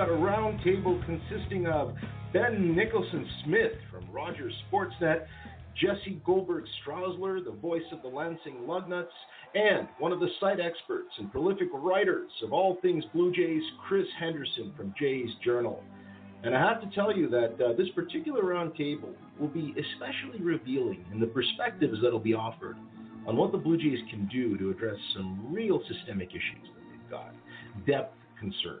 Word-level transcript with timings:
got 0.00 0.08
a 0.08 0.12
roundtable 0.12 0.98
consisting 1.04 1.66
of 1.66 1.94
Ben 2.32 2.74
Nicholson 2.74 3.28
Smith 3.44 3.72
from 3.90 4.10
Rogers 4.10 4.54
Sportsnet, 4.72 5.26
Jesse 5.78 6.22
Goldberg 6.24 6.64
Strassler, 6.80 7.44
the 7.44 7.50
voice 7.50 7.82
of 7.92 8.00
the 8.00 8.08
Lansing 8.08 8.64
Lugnuts, 8.66 9.12
and 9.54 9.86
one 9.98 10.10
of 10.10 10.18
the 10.18 10.28
site 10.40 10.58
experts 10.58 11.10
and 11.18 11.30
prolific 11.30 11.68
writers 11.74 12.30
of 12.42 12.54
all 12.54 12.78
things 12.80 13.04
Blue 13.12 13.30
Jays, 13.30 13.62
Chris 13.86 14.06
Henderson 14.18 14.72
from 14.74 14.94
Jays 14.98 15.28
Journal. 15.44 15.84
And 16.44 16.56
I 16.56 16.66
have 16.66 16.80
to 16.80 16.88
tell 16.94 17.14
you 17.14 17.28
that 17.28 17.62
uh, 17.62 17.74
this 17.76 17.90
particular 17.94 18.42
roundtable 18.42 19.12
will 19.38 19.48
be 19.48 19.74
especially 19.76 20.42
revealing 20.42 21.04
in 21.12 21.20
the 21.20 21.26
perspectives 21.26 21.98
that 22.02 22.10
will 22.10 22.18
be 22.20 22.32
offered 22.32 22.78
on 23.26 23.36
what 23.36 23.52
the 23.52 23.58
Blue 23.58 23.76
Jays 23.76 23.98
can 24.08 24.26
do 24.32 24.56
to 24.56 24.70
address 24.70 24.96
some 25.14 25.52
real 25.52 25.82
systemic 25.92 26.30
issues 26.30 26.70
that 26.74 26.84
they've 26.90 27.10
got, 27.10 27.34
depth 27.86 28.14
concerns, 28.38 28.80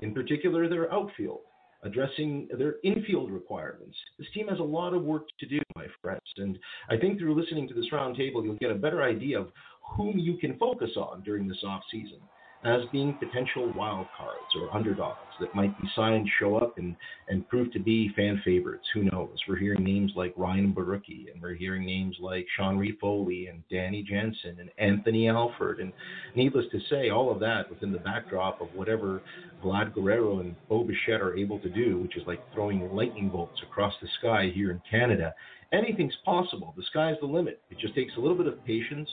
in 0.00 0.14
particular 0.14 0.68
their 0.68 0.92
outfield, 0.92 1.40
addressing 1.82 2.48
their 2.58 2.76
infield 2.84 3.30
requirements. 3.30 3.96
This 4.18 4.28
team 4.34 4.48
has 4.48 4.58
a 4.58 4.62
lot 4.62 4.94
of 4.94 5.02
work 5.02 5.24
to 5.40 5.46
do, 5.46 5.60
my 5.74 5.86
friends, 6.00 6.20
and 6.36 6.58
I 6.88 6.96
think 6.96 7.18
through 7.18 7.40
listening 7.40 7.68
to 7.68 7.74
this 7.74 7.90
roundtable, 7.92 8.44
you'll 8.44 8.56
get 8.56 8.70
a 8.70 8.76
better 8.76 9.02
idea 9.02 9.40
of 9.40 9.48
whom 9.96 10.18
you 10.18 10.36
can 10.36 10.58
focus 10.58 10.90
on 10.96 11.22
during 11.22 11.48
this 11.48 11.62
off 11.64 11.82
season 11.90 12.20
as 12.64 12.82
being 12.92 13.14
potential 13.14 13.72
wild 13.74 14.06
cards 14.16 14.46
or 14.60 14.74
underdogs 14.74 15.18
that 15.40 15.54
might 15.54 15.76
be 15.80 15.88
signed, 15.96 16.28
show 16.38 16.56
up, 16.56 16.78
and, 16.78 16.94
and 17.28 17.48
prove 17.48 17.72
to 17.72 17.80
be 17.80 18.12
fan 18.14 18.40
favorites. 18.44 18.84
Who 18.94 19.04
knows? 19.04 19.36
We're 19.48 19.56
hearing 19.56 19.82
names 19.82 20.12
like 20.14 20.32
Ryan 20.36 20.72
Borucki, 20.72 21.32
and 21.32 21.42
we're 21.42 21.54
hearing 21.54 21.84
names 21.84 22.16
like 22.20 22.46
Sean 22.56 22.78
Reid 22.78 22.98
Foley, 23.00 23.48
and 23.48 23.62
Danny 23.68 24.04
Jansen, 24.04 24.58
and 24.60 24.70
Anthony 24.78 25.28
Alford. 25.28 25.80
And 25.80 25.92
needless 26.36 26.66
to 26.70 26.78
say, 26.88 27.10
all 27.10 27.32
of 27.32 27.40
that 27.40 27.68
within 27.68 27.90
the 27.90 27.98
backdrop 27.98 28.60
of 28.60 28.68
whatever 28.74 29.22
Vlad 29.64 29.92
Guerrero 29.92 30.38
and 30.38 30.54
Bo 30.68 30.84
Bichette 30.84 31.20
are 31.20 31.36
able 31.36 31.58
to 31.60 31.68
do, 31.68 31.98
which 31.98 32.16
is 32.16 32.22
like 32.26 32.40
throwing 32.54 32.94
lightning 32.94 33.28
bolts 33.28 33.60
across 33.62 33.94
the 34.00 34.08
sky 34.20 34.52
here 34.54 34.70
in 34.70 34.80
Canada. 34.88 35.34
Anything's 35.72 36.16
possible. 36.24 36.74
The 36.76 36.84
sky's 36.90 37.16
the 37.20 37.26
limit. 37.26 37.60
It 37.70 37.78
just 37.78 37.94
takes 37.94 38.12
a 38.16 38.20
little 38.20 38.36
bit 38.36 38.46
of 38.46 38.64
patience 38.64 39.08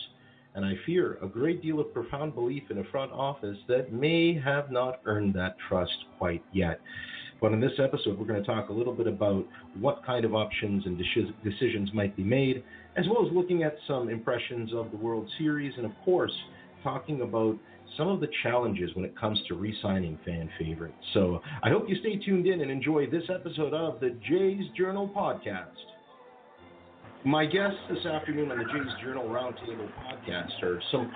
and 0.60 0.68
I 0.68 0.74
fear 0.86 1.18
a 1.24 1.28
great 1.28 1.62
deal 1.62 1.80
of 1.80 1.94
profound 1.94 2.36
belief 2.36 2.64
in 2.70 2.80
a 2.80 2.84
front 2.92 3.14
office 3.14 3.58
that 3.70 3.94
may 3.94 4.38
have 4.38 4.70
not 4.70 5.00
earned 5.06 5.34
that 5.36 5.56
trust 5.70 5.94
quite 6.18 6.44
yet. 6.52 6.82
But 7.40 7.54
in 7.54 7.62
this 7.62 7.72
episode, 7.82 8.20
we're 8.20 8.26
going 8.26 8.42
to 8.42 8.46
talk 8.46 8.68
a 8.68 8.74
little 8.74 8.92
bit 8.92 9.08
about 9.08 9.46
what 9.80 10.06
kind 10.06 10.26
of 10.26 10.36
options 10.36 10.86
and 10.86 11.02
decisions 11.46 11.92
might 11.94 12.14
be 12.18 12.26
made, 12.26 12.62
as 12.98 13.06
well 13.08 13.26
as 13.26 13.32
looking 13.32 13.64
at 13.64 13.78
some 13.88 14.10
impressions 14.10 14.74
of 14.74 14.92
the 14.92 14.98
World 14.98 15.30
Series, 15.38 15.72
and 15.78 15.86
of 15.86 15.94
course, 16.04 16.34
talking 16.84 17.22
about 17.22 17.58
some 17.96 18.10
of 18.10 18.20
the 18.20 18.28
challenges 18.44 18.94
when 18.96 19.06
it 19.06 19.18
comes 19.18 19.40
to 19.48 19.56
re 19.56 19.74
signing 19.82 20.20
fan 20.26 20.50
favorites. 20.60 20.98
So 21.14 21.42
I 21.64 21.70
hope 21.70 21.88
you 21.88 21.96
stay 22.02 22.18
tuned 22.18 22.48
in 22.48 22.60
and 22.60 22.70
enjoy 22.70 23.08
this 23.10 23.24
episode 23.34 23.74
of 23.74 24.02
the 24.02 24.10
Jays 24.30 24.66
Journal 24.76 25.10
Podcast. 25.16 25.68
My 27.26 27.46
guests 27.46 27.80
this 27.90 28.06
afternoon 28.06 28.50
on 28.50 28.60
the 28.60 28.64
Jays 28.64 28.94
Journal 29.04 29.26
Roundtable 29.26 29.92
podcast 30.00 30.64
are 30.64 30.82
some 30.90 31.12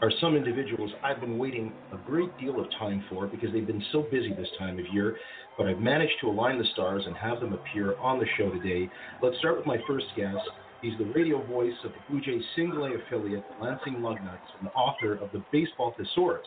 are 0.00 0.12
some 0.20 0.36
individuals 0.36 0.92
I've 1.02 1.20
been 1.20 1.36
waiting 1.36 1.74
a 1.92 1.96
great 1.96 2.36
deal 2.38 2.60
of 2.60 2.66
time 2.78 3.04
for 3.10 3.26
because 3.26 3.52
they've 3.52 3.66
been 3.66 3.82
so 3.90 4.02
busy 4.02 4.32
this 4.38 4.46
time 4.56 4.78
of 4.78 4.84
year, 4.92 5.16
but 5.56 5.66
I've 5.66 5.80
managed 5.80 6.12
to 6.20 6.28
align 6.28 6.58
the 6.58 6.64
stars 6.72 7.02
and 7.04 7.16
have 7.16 7.40
them 7.40 7.54
appear 7.54 7.96
on 7.98 8.20
the 8.20 8.26
show 8.36 8.50
today. 8.50 8.88
Let's 9.20 9.36
start 9.38 9.56
with 9.56 9.66
my 9.66 9.78
first 9.84 10.06
guest. 10.14 10.38
He's 10.80 10.96
the 10.96 11.06
radio 11.06 11.44
voice 11.44 11.74
of 11.82 11.90
the 11.90 11.98
Blue 12.08 12.20
Jays 12.20 12.44
single 12.54 12.84
A 12.84 12.94
affiliate, 12.94 13.44
Lansing 13.60 13.94
Lugnuts, 13.94 14.46
and 14.60 14.68
author 14.76 15.14
of 15.14 15.32
the 15.32 15.42
Baseball 15.50 15.92
Thesaurus. 15.98 16.46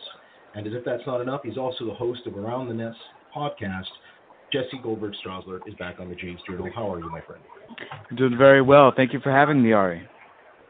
And 0.54 0.66
as 0.66 0.72
if 0.72 0.86
that's 0.86 1.06
not 1.06 1.20
enough, 1.20 1.42
he's 1.44 1.58
also 1.58 1.84
the 1.84 1.92
host 1.92 2.26
of 2.26 2.38
Around 2.38 2.68
the 2.68 2.74
Nest 2.74 2.96
podcast. 3.36 3.84
Jesse 4.52 4.78
Goldberg 4.82 5.14
Strassler 5.24 5.66
is 5.66 5.74
back 5.76 5.98
on 5.98 6.10
the 6.10 6.14
Jays 6.14 6.36
Journal. 6.46 6.68
How 6.74 6.92
are 6.92 6.98
you, 6.98 7.10
my 7.10 7.22
friend? 7.22 7.42
Doing 8.16 8.36
very 8.36 8.60
well. 8.60 8.92
Thank 8.94 9.14
you 9.14 9.20
for 9.20 9.32
having 9.32 9.62
me, 9.62 9.72
Ari. 9.72 10.06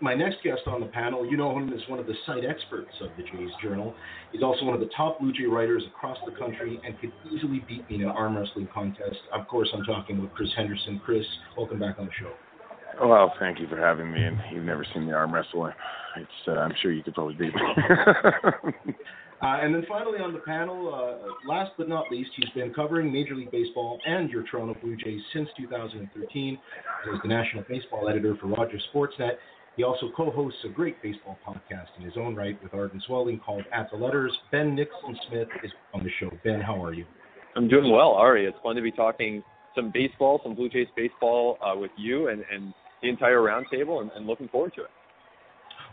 My 0.01 0.15
next 0.15 0.37
guest 0.45 0.63
on 0.67 0.81
the 0.81 0.87
panel, 0.87 1.29
you 1.29 1.37
know 1.37 1.57
him 1.57 1.73
as 1.73 1.81
one 1.89 1.99
of 1.99 2.07
the 2.07 2.15
site 2.25 2.45
experts 2.45 2.93
of 3.01 3.11
the 3.17 3.25
Jays 3.25 3.51
Journal. 3.63 3.95
He's 4.33 4.43
also 4.43 4.65
one 4.65 4.75
of 4.75 4.81
the 4.81 4.91
top 4.97 5.21
Blue 5.21 5.33
Jay 5.33 5.45
writers 5.45 5.83
across 5.89 6.17
the 6.27 6.33
country 6.33 6.81
and 6.85 6.99
could 7.01 7.13
easily 7.33 7.65
beat 7.69 7.89
me 7.89 7.97
in 7.97 8.03
an 8.03 8.09
arm 8.09 8.37
wrestling 8.37 8.69
contest. 8.73 9.19
Of 9.33 9.47
course, 9.49 9.69
I'm 9.75 9.85
talking 9.85 10.21
with 10.21 10.33
Chris 10.33 10.51
Henderson. 10.57 11.01
Chris, 11.05 11.25
welcome 11.57 11.79
back 11.79 11.97
on 11.99 12.07
the 12.07 12.13
show. 12.21 12.33
Well, 13.05 13.33
thank 13.41 13.59
you 13.59 13.67
for 13.69 13.77
having 13.77 14.13
me. 14.13 14.23
And 14.23 14.39
you've 14.53 14.65
never 14.65 14.87
seen 14.93 15.07
me 15.07 15.13
arm 15.13 15.35
wrestle. 15.35 15.73
It's, 16.17 16.29
uh, 16.49 16.53
I'm 16.53 16.75
sure 16.83 16.93
you 16.93 17.03
could 17.03 17.15
probably 17.15 17.35
beat 17.35 17.55
me. 17.55 18.95
Uh, 19.43 19.59
and 19.61 19.75
then 19.75 19.85
finally 19.89 20.21
on 20.21 20.33
the 20.33 20.39
panel, 20.39 20.95
uh, 20.95 21.49
last 21.49 21.73
but 21.77 21.89
not 21.89 22.05
least, 22.13 22.31
he's 22.37 22.49
been 22.51 22.73
covering 22.73 23.13
Major 23.13 23.35
League 23.35 23.51
Baseball 23.51 23.99
and 24.07 24.31
your 24.31 24.45
Toronto 24.45 24.77
Blue 24.81 24.97
Jays 24.97 25.21
since 25.33 25.49
2013 25.57 26.59
as 27.13 27.21
the 27.23 27.29
national 27.29 27.65
baseball 27.69 28.09
editor 28.09 28.37
for 28.41 28.47
Rogers 28.47 28.83
Sportsnet. 28.95 29.33
He 29.77 29.83
also 29.83 30.11
co-hosts 30.17 30.61
a 30.65 30.69
great 30.69 31.03
baseball 31.03 31.39
podcast 31.45 31.89
in 31.99 32.05
his 32.05 32.15
own 32.17 32.37
right 32.37 32.57
with 32.63 32.73
Arden 32.73 33.03
Zwelling 33.09 33.43
called 33.43 33.65
At 33.73 33.91
the 33.91 33.97
Letters. 33.97 34.33
Ben 34.53 34.77
Nicholson 34.77 35.19
Smith 35.29 35.49
is 35.65 35.73
on 35.93 36.05
the 36.05 36.11
show. 36.21 36.31
Ben, 36.45 36.61
how 36.61 36.83
are 36.83 36.93
you? 36.93 37.05
I'm 37.57 37.69
doing 37.69 37.91
well, 37.91 38.11
Ari. 38.11 38.47
It's 38.47 38.57
fun 38.63 38.77
to 38.77 38.83
be 38.83 38.93
talking 38.93 39.43
some 39.75 39.91
baseball, 39.93 40.41
some 40.45 40.55
Blue 40.55 40.69
Jays 40.69 40.89
baseball 40.95 41.59
uh, 41.61 41.77
with 41.77 41.91
you 41.97 42.29
and, 42.29 42.45
and 42.53 42.73
the 43.03 43.09
entire 43.09 43.39
roundtable, 43.39 44.03
and, 44.03 44.11
and 44.15 44.27
looking 44.27 44.49
forward 44.49 44.73
to 44.77 44.83
it. 44.83 44.91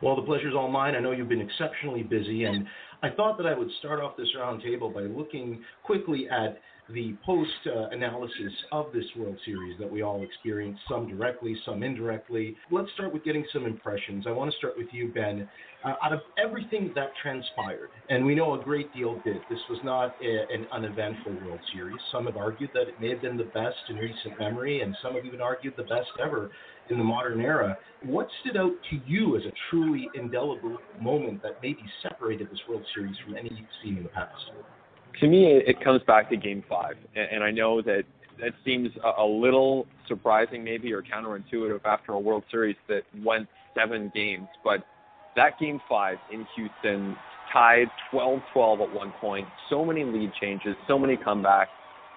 Well, 0.02 0.16
the 0.16 0.22
pleasure's 0.22 0.56
all 0.56 0.70
mine. 0.70 0.96
I 0.96 1.00
know 1.00 1.12
you've 1.12 1.30
been 1.30 1.42
exceptionally 1.42 2.04
busy, 2.04 2.46
and 2.46 2.66
I 3.04 3.10
thought 3.10 3.38
that 3.38 3.46
I 3.46 3.58
would 3.58 3.70
start 3.80 4.00
off 4.00 4.16
this 4.18 4.28
roundtable 4.38 4.94
by 4.94 5.02
looking 5.02 5.64
quickly 5.84 6.28
at 6.30 6.62
the 6.94 7.16
post 7.26 7.52
uh, 7.68 7.90
analysis 7.90 8.52
of 8.72 8.92
this 8.94 9.06
World 9.18 9.38
Series 9.46 9.78
that 9.80 9.90
we 9.90 10.02
all 10.02 10.24
experienced, 10.24 10.82
some 10.90 11.08
directly, 11.08 11.56
some 11.66 11.84
indirectly. 11.84 12.56
Let's 12.72 12.90
start 12.94 13.14
with 13.14 13.24
getting 13.24 13.46
some 13.54 13.66
impressions. 13.66 14.26
I 14.28 14.32
want 14.32 14.52
to 14.52 14.58
start 14.58 14.74
with 14.78 14.88
you, 14.92 15.10
Ben. 15.10 15.48
Uh, 15.84 15.94
out 16.04 16.12
of 16.12 16.20
everything 16.44 16.92
that 16.96 17.12
transpired, 17.22 17.90
and 18.10 18.26
we 18.26 18.36
know 18.36 18.60
a 18.60 18.64
great 18.64 18.94
deal 18.94 19.22
did, 19.24 19.38
this 19.50 19.60
was 19.70 19.80
not 19.84 20.16
a, 20.22 20.54
an 20.54 20.68
uneventful 20.72 21.34
World 21.46 21.60
Series. 21.74 21.98
Some 22.12 22.26
have 22.26 22.36
argued 22.36 22.72
that 22.74 22.90
it 22.90 23.00
may 23.00 23.10
have 23.10 23.22
been 23.22 23.38
the 23.38 23.46
best 23.46 23.78
in 23.90 23.96
recent 23.96 24.38
memory, 24.40 24.82
and 24.82 24.96
some 25.02 25.14
have 25.14 25.26
even 25.26 25.42
argued 25.42 25.76
the 25.78 25.84
best 25.84 26.10
ever 26.22 26.52
in 26.90 26.98
the 26.98 27.04
modern 27.04 27.40
era. 27.40 27.78
What 28.04 28.28
stood 28.42 28.58
out 28.58 28.74
to 28.90 29.00
you 29.06 29.38
as 29.38 29.44
a 29.46 29.52
truly 29.70 30.10
indelible 30.16 30.78
moment 31.00 31.42
that 31.44 31.60
maybe 31.62 31.84
separated 32.02 32.50
this 32.52 32.60
World 32.68 32.84
Series 32.94 33.16
from 33.24 33.38
any 33.38 33.50
you've 33.50 33.68
seen 33.84 33.98
in 33.98 34.04
the 34.04 34.10
past? 34.10 34.52
To 35.20 35.28
me, 35.28 35.48
it 35.48 35.82
comes 35.84 36.02
back 36.04 36.30
to 36.30 36.38
Game 36.38 36.64
Five, 36.70 36.96
and 37.16 37.44
I 37.44 37.52
know 37.52 37.82
that 37.82 38.04
that 38.40 38.54
seems 38.64 38.90
a 39.18 39.26
little 39.26 39.86
surprising, 40.08 40.64
maybe, 40.64 40.94
or 40.94 41.02
counterintuitive 41.02 41.82
after 41.84 42.14
a 42.14 42.20
World 42.20 42.44
Series 42.50 42.78
that 42.88 43.04
went 43.24 43.48
seven 43.76 44.12
games, 44.16 44.48
but 44.64 44.86
that 45.36 45.60
Game 45.60 45.82
Five 45.90 46.18
in 46.32 46.48
Houston 46.56 47.18
tied 47.52 47.88
12-12 48.14 48.82
at 48.82 48.94
one 48.96 49.12
point. 49.20 49.48
So 49.70 49.84
many 49.84 50.04
lead 50.04 50.32
changes, 50.40 50.76
so 50.88 50.98
many 50.98 51.18
comebacks, 51.18 51.68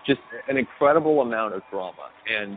just 0.07 0.21
an 0.49 0.57
incredible 0.57 1.23
amount 1.23 1.55
of 1.55 1.63
drama, 1.71 2.11
and 2.31 2.57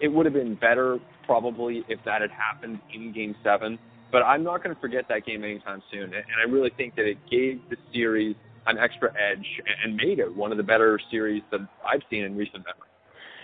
it 0.00 0.08
would 0.08 0.26
have 0.26 0.34
been 0.34 0.56
better 0.56 0.98
probably 1.24 1.84
if 1.88 1.98
that 2.04 2.20
had 2.20 2.30
happened 2.30 2.80
in 2.94 3.12
Game 3.12 3.34
Seven. 3.42 3.78
But 4.12 4.22
I'm 4.22 4.44
not 4.44 4.62
going 4.62 4.74
to 4.74 4.80
forget 4.80 5.06
that 5.08 5.24
game 5.26 5.42
anytime 5.42 5.82
soon, 5.90 6.04
and 6.14 6.24
I 6.38 6.50
really 6.50 6.70
think 6.76 6.96
that 6.96 7.06
it 7.06 7.18
gave 7.30 7.60
the 7.70 7.76
series 7.92 8.36
an 8.66 8.78
extra 8.78 9.10
edge 9.10 9.46
and 9.84 9.96
made 9.96 10.18
it 10.18 10.34
one 10.34 10.50
of 10.50 10.58
the 10.58 10.64
better 10.64 10.98
series 11.10 11.42
that 11.50 11.60
I've 11.84 12.02
seen 12.10 12.24
in 12.24 12.36
recent 12.36 12.64
memory. 12.64 12.88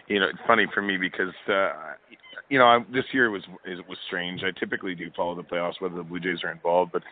You 0.08 0.20
know, 0.20 0.28
it's 0.28 0.38
funny 0.46 0.66
for 0.74 0.82
me 0.82 0.96
because 0.96 1.32
uh, 1.48 1.72
you 2.52 2.58
know, 2.58 2.66
I, 2.66 2.80
this 2.92 3.04
year 3.12 3.30
was 3.30 3.42
it 3.64 3.88
was 3.88 3.96
strange. 4.06 4.42
I 4.44 4.50
typically 4.58 4.94
do 4.94 5.10
follow 5.16 5.34
the 5.34 5.42
playoffs 5.42 5.80
whether 5.80 5.96
the 5.96 6.02
Blue 6.02 6.20
Jays 6.20 6.44
are 6.44 6.52
involved, 6.52 6.92
but 6.92 7.02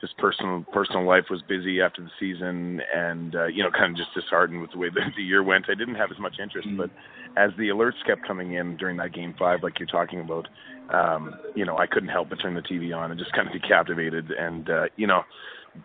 just 0.00 0.16
personal 0.16 0.64
personal 0.72 1.04
life 1.04 1.24
was 1.28 1.42
busy 1.42 1.82
after 1.82 2.02
the 2.02 2.08
season, 2.18 2.80
and 2.94 3.36
uh, 3.36 3.44
you 3.44 3.62
know, 3.62 3.70
kind 3.70 3.90
of 3.92 3.96
just 3.98 4.14
disheartened 4.14 4.62
with 4.62 4.70
the 4.72 4.78
way 4.78 4.88
the, 4.94 5.00
the 5.14 5.22
year 5.22 5.42
went. 5.42 5.66
I 5.68 5.74
didn't 5.74 5.96
have 5.96 6.10
as 6.10 6.18
much 6.18 6.36
interest, 6.42 6.66
mm-hmm. 6.66 6.78
but 6.78 6.90
as 7.36 7.50
the 7.58 7.68
alerts 7.68 8.02
kept 8.06 8.26
coming 8.26 8.54
in 8.54 8.78
during 8.78 8.96
that 8.96 9.12
game 9.12 9.34
five, 9.38 9.62
like 9.62 9.78
you're 9.78 9.86
talking 9.86 10.20
about, 10.20 10.48
um, 10.88 11.34
you 11.54 11.66
know, 11.66 11.76
I 11.76 11.86
couldn't 11.86 12.08
help 12.08 12.30
but 12.30 12.36
turn 12.40 12.54
the 12.54 12.62
TV 12.62 12.96
on 12.96 13.10
and 13.10 13.20
just 13.20 13.32
kind 13.32 13.46
of 13.46 13.52
be 13.52 13.60
captivated. 13.60 14.30
And 14.30 14.70
uh, 14.70 14.84
you 14.96 15.06
know, 15.06 15.24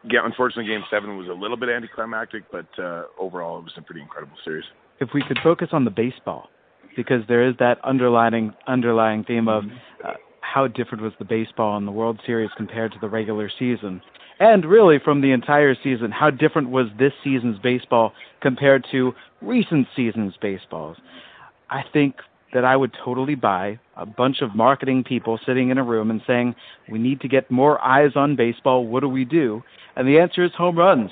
yeah, 0.09 0.21
unfortunately, 0.23 0.71
game 0.71 0.83
seven 0.89 1.17
was 1.17 1.27
a 1.27 1.33
little 1.33 1.57
bit 1.57 1.69
anticlimactic, 1.69 2.43
but 2.51 2.67
uh, 2.79 3.03
overall, 3.19 3.59
it 3.59 3.63
was 3.63 3.73
a 3.77 3.81
pretty 3.81 4.01
incredible 4.01 4.35
series. 4.43 4.65
If 4.99 5.09
we 5.13 5.23
could 5.23 5.39
focus 5.43 5.69
on 5.71 5.85
the 5.85 5.91
baseball 5.91 6.49
because 6.95 7.23
there 7.27 7.47
is 7.47 7.55
that 7.59 7.83
underlying 7.83 8.53
underlying 8.67 9.23
theme 9.23 9.47
of 9.47 9.63
mm-hmm. 9.63 10.07
uh, 10.07 10.13
how 10.41 10.67
different 10.67 11.03
was 11.03 11.13
the 11.19 11.25
baseball 11.25 11.77
in 11.77 11.85
the 11.85 11.91
World 11.91 12.19
Series 12.25 12.49
compared 12.57 12.91
to 12.91 12.99
the 12.99 13.09
regular 13.09 13.49
season. 13.57 14.01
And 14.39 14.65
really, 14.65 14.97
from 14.97 15.21
the 15.21 15.31
entire 15.31 15.75
season, 15.75 16.11
how 16.11 16.31
different 16.31 16.71
was 16.71 16.88
this 16.97 17.13
season's 17.23 17.59
baseball 17.59 18.13
compared 18.41 18.85
to 18.91 19.13
recent 19.41 19.88
seasons' 19.95 20.33
baseballs? 20.41 20.97
I 21.69 21.83
think 21.93 22.15
that 22.53 22.65
I 22.65 22.75
would 22.75 22.92
totally 23.03 23.36
buy 23.36 23.80
a 23.95 24.06
bunch 24.06 24.42
of 24.42 24.56
marketing 24.56 25.03
people 25.03 25.39
sitting 25.45 25.69
in 25.69 25.77
a 25.77 25.83
room 25.83 26.12
and 26.12 26.21
saying, 26.25 26.56
We 26.89 27.00
need 27.00 27.21
to 27.21 27.27
get 27.27 27.50
more 27.51 27.80
eyes 27.81 28.12
on 28.15 28.36
baseball. 28.36 28.86
What 28.86 29.01
do 29.01 29.09
we 29.09 29.25
do? 29.25 29.63
And 29.95 30.07
the 30.07 30.19
answer 30.19 30.44
is 30.44 30.51
home 30.57 30.77
runs. 30.77 31.12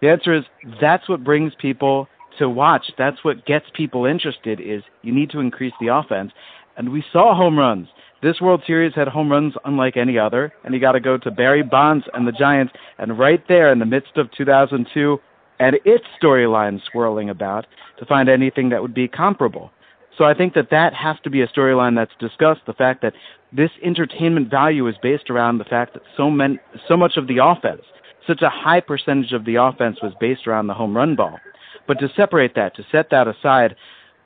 The 0.00 0.08
answer 0.08 0.34
is 0.34 0.44
that's 0.80 1.08
what 1.08 1.24
brings 1.24 1.52
people 1.58 2.08
to 2.38 2.48
watch. 2.48 2.92
That's 2.98 3.24
what 3.24 3.46
gets 3.46 3.66
people 3.74 4.04
interested 4.04 4.60
is 4.60 4.82
you 5.02 5.12
need 5.12 5.30
to 5.30 5.40
increase 5.40 5.72
the 5.80 5.88
offense. 5.88 6.32
And 6.76 6.92
we 6.92 7.04
saw 7.12 7.34
home 7.34 7.58
runs. 7.58 7.88
This 8.22 8.40
World 8.40 8.62
Series 8.66 8.94
had 8.94 9.08
home 9.08 9.30
runs 9.30 9.54
unlike 9.64 9.96
any 9.96 10.18
other, 10.18 10.52
and 10.64 10.74
you 10.74 10.80
got 10.80 10.92
to 10.92 11.00
go 11.00 11.18
to 11.18 11.30
Barry 11.30 11.62
Bonds 11.62 12.04
and 12.14 12.26
the 12.26 12.32
Giants, 12.32 12.72
and 12.98 13.18
right 13.18 13.42
there 13.46 13.70
in 13.70 13.78
the 13.78 13.86
midst 13.86 14.16
of 14.16 14.30
2002 14.32 15.18
and 15.58 15.76
its 15.84 16.04
storyline 16.22 16.80
swirling 16.90 17.30
about 17.30 17.66
to 17.98 18.06
find 18.06 18.28
anything 18.28 18.68
that 18.70 18.82
would 18.82 18.94
be 18.94 19.08
comparable. 19.08 19.70
So 20.16 20.24
I 20.24 20.34
think 20.34 20.54
that 20.54 20.70
that 20.70 20.94
has 20.94 21.16
to 21.24 21.30
be 21.30 21.42
a 21.42 21.48
storyline 21.48 21.94
that's 21.94 22.14
discussed. 22.18 22.62
The 22.66 22.72
fact 22.72 23.02
that 23.02 23.14
this 23.52 23.70
entertainment 23.82 24.50
value 24.50 24.86
is 24.88 24.96
based 25.02 25.30
around 25.30 25.58
the 25.58 25.64
fact 25.64 25.94
that 25.94 26.02
so 26.16 26.30
many, 26.30 26.58
so 26.88 26.96
much 26.96 27.16
of 27.16 27.26
the 27.26 27.38
offense, 27.38 27.82
such 28.26 28.42
a 28.42 28.48
high 28.48 28.80
percentage 28.80 29.32
of 29.32 29.44
the 29.44 29.56
offense 29.56 29.98
was 30.02 30.12
based 30.18 30.46
around 30.46 30.66
the 30.66 30.74
home 30.74 30.96
run 30.96 31.16
ball. 31.16 31.38
But 31.86 32.00
to 32.00 32.08
separate 32.16 32.54
that, 32.54 32.74
to 32.76 32.86
set 32.90 33.10
that 33.10 33.28
aside, 33.28 33.76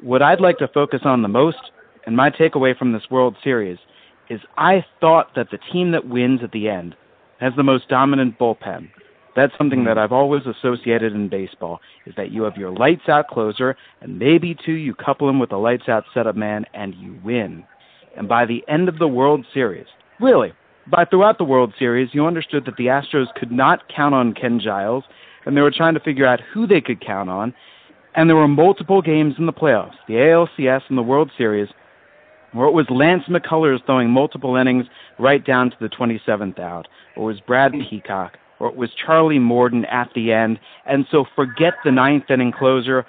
what 0.00 0.22
I'd 0.22 0.40
like 0.40 0.58
to 0.58 0.68
focus 0.68 1.00
on 1.04 1.22
the 1.22 1.28
most, 1.28 1.58
and 2.06 2.16
my 2.16 2.30
takeaway 2.30 2.76
from 2.76 2.92
this 2.92 3.10
World 3.10 3.36
Series, 3.42 3.78
is 4.30 4.40
I 4.56 4.84
thought 5.00 5.34
that 5.34 5.50
the 5.50 5.58
team 5.72 5.90
that 5.90 6.08
wins 6.08 6.40
at 6.42 6.52
the 6.52 6.68
end 6.68 6.94
has 7.40 7.52
the 7.56 7.62
most 7.62 7.88
dominant 7.88 8.38
bullpen. 8.38 8.88
That's 9.36 9.56
something 9.56 9.84
that 9.84 9.92
mm-hmm. 9.92 10.00
I've 10.00 10.12
always 10.12 10.42
associated 10.46 11.12
in 11.12 11.28
baseball 11.28 11.80
is 12.06 12.14
that 12.16 12.32
you 12.32 12.42
have 12.42 12.56
your 12.56 12.72
lights 12.72 13.08
out 13.08 13.28
closer 13.28 13.76
and 14.00 14.18
maybe 14.18 14.56
two 14.64 14.72
you 14.72 14.94
couple 14.94 15.28
him 15.28 15.38
with 15.38 15.52
a 15.52 15.56
lights 15.56 15.88
out 15.88 16.04
setup 16.12 16.36
man 16.36 16.66
and 16.74 16.94
you 16.94 17.18
win. 17.24 17.64
And 18.16 18.28
by 18.28 18.44
the 18.44 18.64
end 18.68 18.88
of 18.88 18.98
the 18.98 19.08
World 19.08 19.46
Series, 19.54 19.86
really, 20.18 20.52
by 20.90 21.04
throughout 21.04 21.38
the 21.38 21.44
World 21.44 21.72
Series, 21.78 22.10
you 22.12 22.26
understood 22.26 22.64
that 22.64 22.76
the 22.76 22.86
Astros 22.86 23.32
could 23.34 23.52
not 23.52 23.88
count 23.88 24.14
on 24.14 24.34
Ken 24.34 24.58
Giles 24.58 25.04
and 25.46 25.56
they 25.56 25.60
were 25.60 25.70
trying 25.70 25.94
to 25.94 26.00
figure 26.00 26.26
out 26.26 26.40
who 26.52 26.66
they 26.66 26.80
could 26.80 27.04
count 27.04 27.30
on. 27.30 27.54
And 28.14 28.28
there 28.28 28.36
were 28.36 28.48
multiple 28.48 29.00
games 29.00 29.36
in 29.38 29.46
the 29.46 29.52
playoffs, 29.52 29.94
the 30.08 30.14
ALCS 30.14 30.82
and 30.88 30.98
the 30.98 31.02
World 31.02 31.30
Series, 31.38 31.68
where 32.52 32.66
it 32.66 32.72
was 32.72 32.86
Lance 32.90 33.22
McCullers 33.28 33.84
throwing 33.86 34.10
multiple 34.10 34.56
innings 34.56 34.86
right 35.20 35.44
down 35.44 35.70
to 35.70 35.76
the 35.80 35.88
27th 35.88 36.58
out, 36.58 36.88
or 37.16 37.30
it 37.30 37.34
was 37.34 37.40
Brad 37.40 37.72
Peacock, 37.88 38.36
or 38.60 38.68
it 38.68 38.76
was 38.76 38.90
Charlie 38.94 39.38
Morton 39.40 39.84
at 39.86 40.10
the 40.14 40.32
end. 40.32 40.60
And 40.86 41.06
so 41.10 41.24
forget 41.34 41.74
the 41.84 41.90
ninth 41.90 42.30
inning 42.30 42.52
closer. 42.52 43.04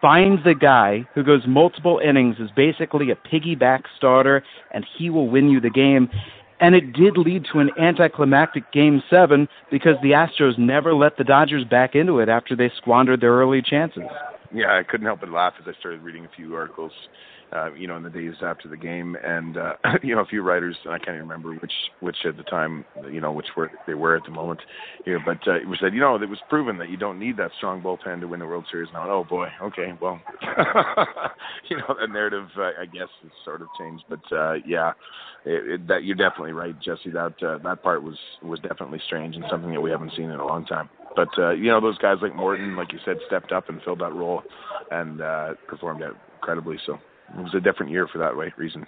Find 0.00 0.38
the 0.44 0.54
guy 0.54 1.06
who 1.14 1.22
goes 1.22 1.42
multiple 1.46 2.00
innings 2.02 2.36
is 2.38 2.50
basically 2.56 3.10
a 3.10 3.16
piggyback 3.16 3.82
starter, 3.96 4.42
and 4.72 4.86
he 4.96 5.10
will 5.10 5.28
win 5.28 5.48
you 5.48 5.60
the 5.60 5.70
game. 5.70 6.08
And 6.60 6.74
it 6.74 6.92
did 6.92 7.18
lead 7.18 7.44
to 7.52 7.58
an 7.58 7.70
anticlimactic 7.78 8.72
game 8.72 9.02
seven 9.10 9.48
because 9.70 9.96
the 10.02 10.12
Astros 10.12 10.58
never 10.58 10.94
let 10.94 11.16
the 11.18 11.24
Dodgers 11.24 11.64
back 11.64 11.94
into 11.94 12.20
it 12.20 12.28
after 12.28 12.54
they 12.54 12.70
squandered 12.76 13.20
their 13.20 13.32
early 13.32 13.62
chances. 13.62 14.04
Yeah, 14.54 14.78
I 14.78 14.82
couldn't 14.82 15.06
help 15.06 15.20
but 15.20 15.30
laugh 15.30 15.54
as 15.60 15.66
I 15.66 15.78
started 15.78 16.02
reading 16.02 16.24
a 16.24 16.28
few 16.36 16.54
articles 16.54 16.92
uh, 17.54 17.72
you 17.74 17.86
know, 17.86 17.96
in 17.96 18.02
the 18.02 18.10
days 18.10 18.34
after 18.42 18.68
the 18.68 18.76
game, 18.76 19.16
and 19.22 19.56
uh, 19.56 19.74
you 20.02 20.14
know, 20.14 20.22
a 20.22 20.26
few 20.26 20.42
writers. 20.42 20.76
I 20.88 20.98
can't 20.98 21.16
even 21.16 21.28
remember 21.28 21.54
which 21.54 21.72
which 22.00 22.16
at 22.24 22.36
the 22.36 22.42
time, 22.44 22.84
you 23.10 23.20
know, 23.20 23.32
which 23.32 23.48
were 23.56 23.70
they 23.86 23.94
were 23.94 24.16
at 24.16 24.24
the 24.24 24.30
moment. 24.30 24.60
Know, 25.06 25.18
but 25.24 25.46
uh, 25.46 25.58
was 25.66 25.78
said, 25.80 25.94
you 25.94 26.00
know, 26.00 26.16
it 26.16 26.28
was 26.28 26.38
proven 26.48 26.78
that 26.78 26.90
you 26.90 26.96
don't 26.96 27.18
need 27.18 27.36
that 27.36 27.50
strong 27.58 27.82
bullpen 27.82 28.20
to 28.20 28.28
win 28.28 28.40
the 28.40 28.46
World 28.46 28.64
Series. 28.70 28.88
Now, 28.92 29.10
oh 29.10 29.24
boy, 29.24 29.48
okay, 29.62 29.92
well, 30.00 30.20
you 31.68 31.76
know, 31.76 31.94
the 32.00 32.06
narrative, 32.06 32.48
uh, 32.56 32.70
I 32.80 32.86
guess, 32.86 33.08
has 33.22 33.32
sort 33.44 33.62
of 33.62 33.68
changed. 33.78 34.04
But 34.08 34.34
uh, 34.34 34.54
yeah, 34.66 34.92
it, 35.44 35.70
it, 35.72 35.88
that 35.88 36.04
you're 36.04 36.16
definitely 36.16 36.52
right, 36.52 36.74
Jesse. 36.80 37.10
That 37.12 37.34
uh, 37.42 37.58
that 37.64 37.82
part 37.82 38.02
was 38.02 38.16
was 38.42 38.60
definitely 38.60 39.00
strange 39.06 39.36
and 39.36 39.44
something 39.50 39.72
that 39.72 39.80
we 39.80 39.90
haven't 39.90 40.12
seen 40.16 40.30
in 40.30 40.40
a 40.40 40.46
long 40.46 40.64
time. 40.64 40.88
But 41.14 41.28
uh, 41.38 41.50
you 41.50 41.70
know, 41.70 41.80
those 41.80 41.98
guys 41.98 42.16
like 42.22 42.34
Morton, 42.34 42.76
like 42.76 42.92
you 42.92 42.98
said, 43.04 43.18
stepped 43.26 43.52
up 43.52 43.68
and 43.68 43.82
filled 43.82 44.00
that 44.00 44.14
role 44.14 44.42
and 44.90 45.20
uh, 45.20 45.54
performed 45.68 46.02
incredibly. 46.36 46.78
So 46.86 46.98
it 47.36 47.42
was 47.42 47.54
a 47.54 47.60
different 47.60 47.92
year 47.92 48.06
for 48.06 48.18
that 48.18 48.34
reason. 48.56 48.86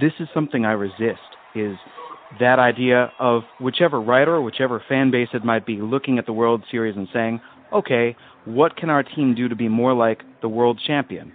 This 0.00 0.12
is 0.20 0.28
something 0.32 0.64
I 0.64 0.72
resist 0.72 1.20
is 1.54 1.76
that 2.40 2.58
idea 2.58 3.12
of 3.18 3.42
whichever 3.60 4.00
writer 4.00 4.34
or 4.34 4.42
whichever 4.42 4.82
fan 4.88 5.10
base 5.10 5.28
it 5.34 5.44
might 5.44 5.66
be 5.66 5.80
looking 5.80 6.18
at 6.18 6.26
the 6.26 6.32
World 6.32 6.62
Series 6.70 6.96
and 6.96 7.08
saying, 7.12 7.40
okay, 7.72 8.16
what 8.44 8.76
can 8.76 8.90
our 8.90 9.02
team 9.02 9.34
do 9.34 9.48
to 9.48 9.56
be 9.56 9.68
more 9.68 9.92
like 9.92 10.22
the 10.40 10.48
world 10.48 10.80
champion? 10.86 11.32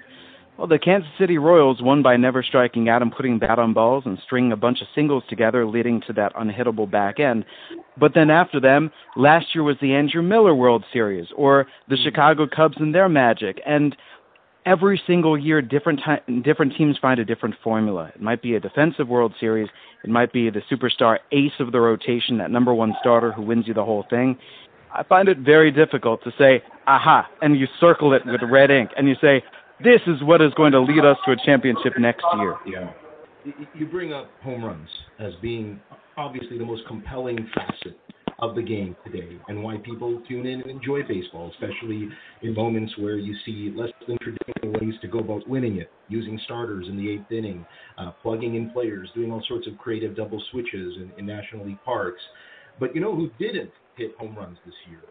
Well, 0.57 0.65
the 0.65 0.79
Kansas 0.79 1.09
City 1.19 1.37
Royals 1.37 1.83
won 1.83 2.01
by 2.01 2.17
never 2.17 2.41
striking 2.41 2.89
out 2.89 3.03
and 3.03 3.11
putting 3.11 3.37
bat 3.37 3.59
on 3.59 3.73
balls 3.73 4.03
and 4.07 4.17
stringing 4.25 4.51
a 4.51 4.57
bunch 4.57 4.81
of 4.81 4.87
singles 4.95 5.23
together, 5.29 5.67
leading 5.67 6.01
to 6.07 6.13
that 6.13 6.33
unhittable 6.33 6.89
back 6.89 7.19
end. 7.19 7.45
But 7.95 8.15
then 8.15 8.31
after 8.31 8.59
them, 8.59 8.91
last 9.15 9.53
year 9.53 9.63
was 9.63 9.77
the 9.79 9.93
Andrew 9.93 10.23
Miller 10.23 10.55
World 10.55 10.83
Series 10.91 11.27
or 11.35 11.67
the 11.89 11.97
Chicago 11.97 12.47
Cubs 12.47 12.77
and 12.79 12.93
their 12.93 13.07
magic. 13.07 13.61
And 13.67 13.95
every 14.67 15.01
single 15.07 15.37
year, 15.37 15.61
different 15.61 16.01
ti- 16.05 16.41
different 16.41 16.75
teams 16.77 16.97
find 17.01 17.19
a 17.19 17.25
different 17.25 17.55
formula. 17.63 18.11
It 18.13 18.21
might 18.21 18.41
be 18.41 18.55
a 18.55 18.59
defensive 18.59 19.07
World 19.07 19.33
Series. 19.39 19.69
It 20.03 20.09
might 20.09 20.33
be 20.33 20.49
the 20.49 20.61
superstar 20.69 21.19
ace 21.31 21.53
of 21.59 21.71
the 21.71 21.79
rotation, 21.79 22.37
that 22.39 22.51
number 22.51 22.73
one 22.73 22.93
starter 22.99 23.31
who 23.31 23.41
wins 23.43 23.67
you 23.67 23.73
the 23.73 23.85
whole 23.85 24.05
thing. 24.09 24.37
I 24.93 25.03
find 25.03 25.29
it 25.29 25.39
very 25.39 25.71
difficult 25.71 26.23
to 26.25 26.31
say, 26.37 26.61
aha, 26.85 27.27
and 27.41 27.57
you 27.57 27.67
circle 27.79 28.13
it 28.13 28.25
with 28.25 28.41
red 28.43 28.69
ink, 28.69 28.91
and 28.97 29.07
you 29.07 29.15
say, 29.21 29.43
this 29.83 30.01
is 30.05 30.21
what 30.23 30.41
is 30.41 30.53
going 30.55 30.71
to 30.73 30.81
lead 30.81 31.05
us 31.05 31.17
to 31.25 31.31
a 31.31 31.35
championship 31.45 31.93
next 31.99 32.25
year. 32.37 32.55
Yeah. 32.65 32.91
You 33.73 33.85
bring 33.85 34.11
up 34.11 34.29
home 34.41 34.63
runs 34.63 34.89
as 35.19 35.33
being 35.41 35.79
obviously 36.17 36.57
the 36.57 36.65
most 36.65 36.85
compelling 36.87 37.49
facet 37.55 37.97
of 38.39 38.55
the 38.55 38.61
game 38.61 38.95
today 39.05 39.37
and 39.47 39.63
why 39.63 39.77
people 39.77 40.21
tune 40.27 40.45
in 40.45 40.61
and 40.61 40.69
enjoy 40.69 41.01
baseball, 41.03 41.51
especially 41.51 42.07
in 42.43 42.53
moments 42.53 42.93
where 42.97 43.17
you 43.17 43.35
see 43.45 43.73
less 43.75 43.89
than 44.07 44.17
traditional 44.19 44.79
ways 44.79 44.93
to 45.01 45.07
go 45.07 45.19
about 45.19 45.47
winning 45.47 45.77
it, 45.77 45.89
using 46.07 46.39
starters 46.45 46.85
in 46.87 46.97
the 46.97 47.09
eighth 47.09 47.31
inning, 47.31 47.65
uh, 47.97 48.11
plugging 48.21 48.55
in 48.55 48.69
players, 48.69 49.09
doing 49.15 49.31
all 49.31 49.43
sorts 49.47 49.67
of 49.67 49.77
creative 49.77 50.15
double 50.15 50.41
switches 50.51 50.97
in, 50.97 51.11
in 51.17 51.25
National 51.25 51.65
League 51.65 51.83
parks. 51.83 52.21
But 52.79 52.93
you 52.93 53.01
know 53.01 53.15
who 53.15 53.29
didn't 53.39 53.71
hit 53.95 54.11
home 54.19 54.35
runs 54.35 54.57
this 54.65 54.75
year? 54.89 55.01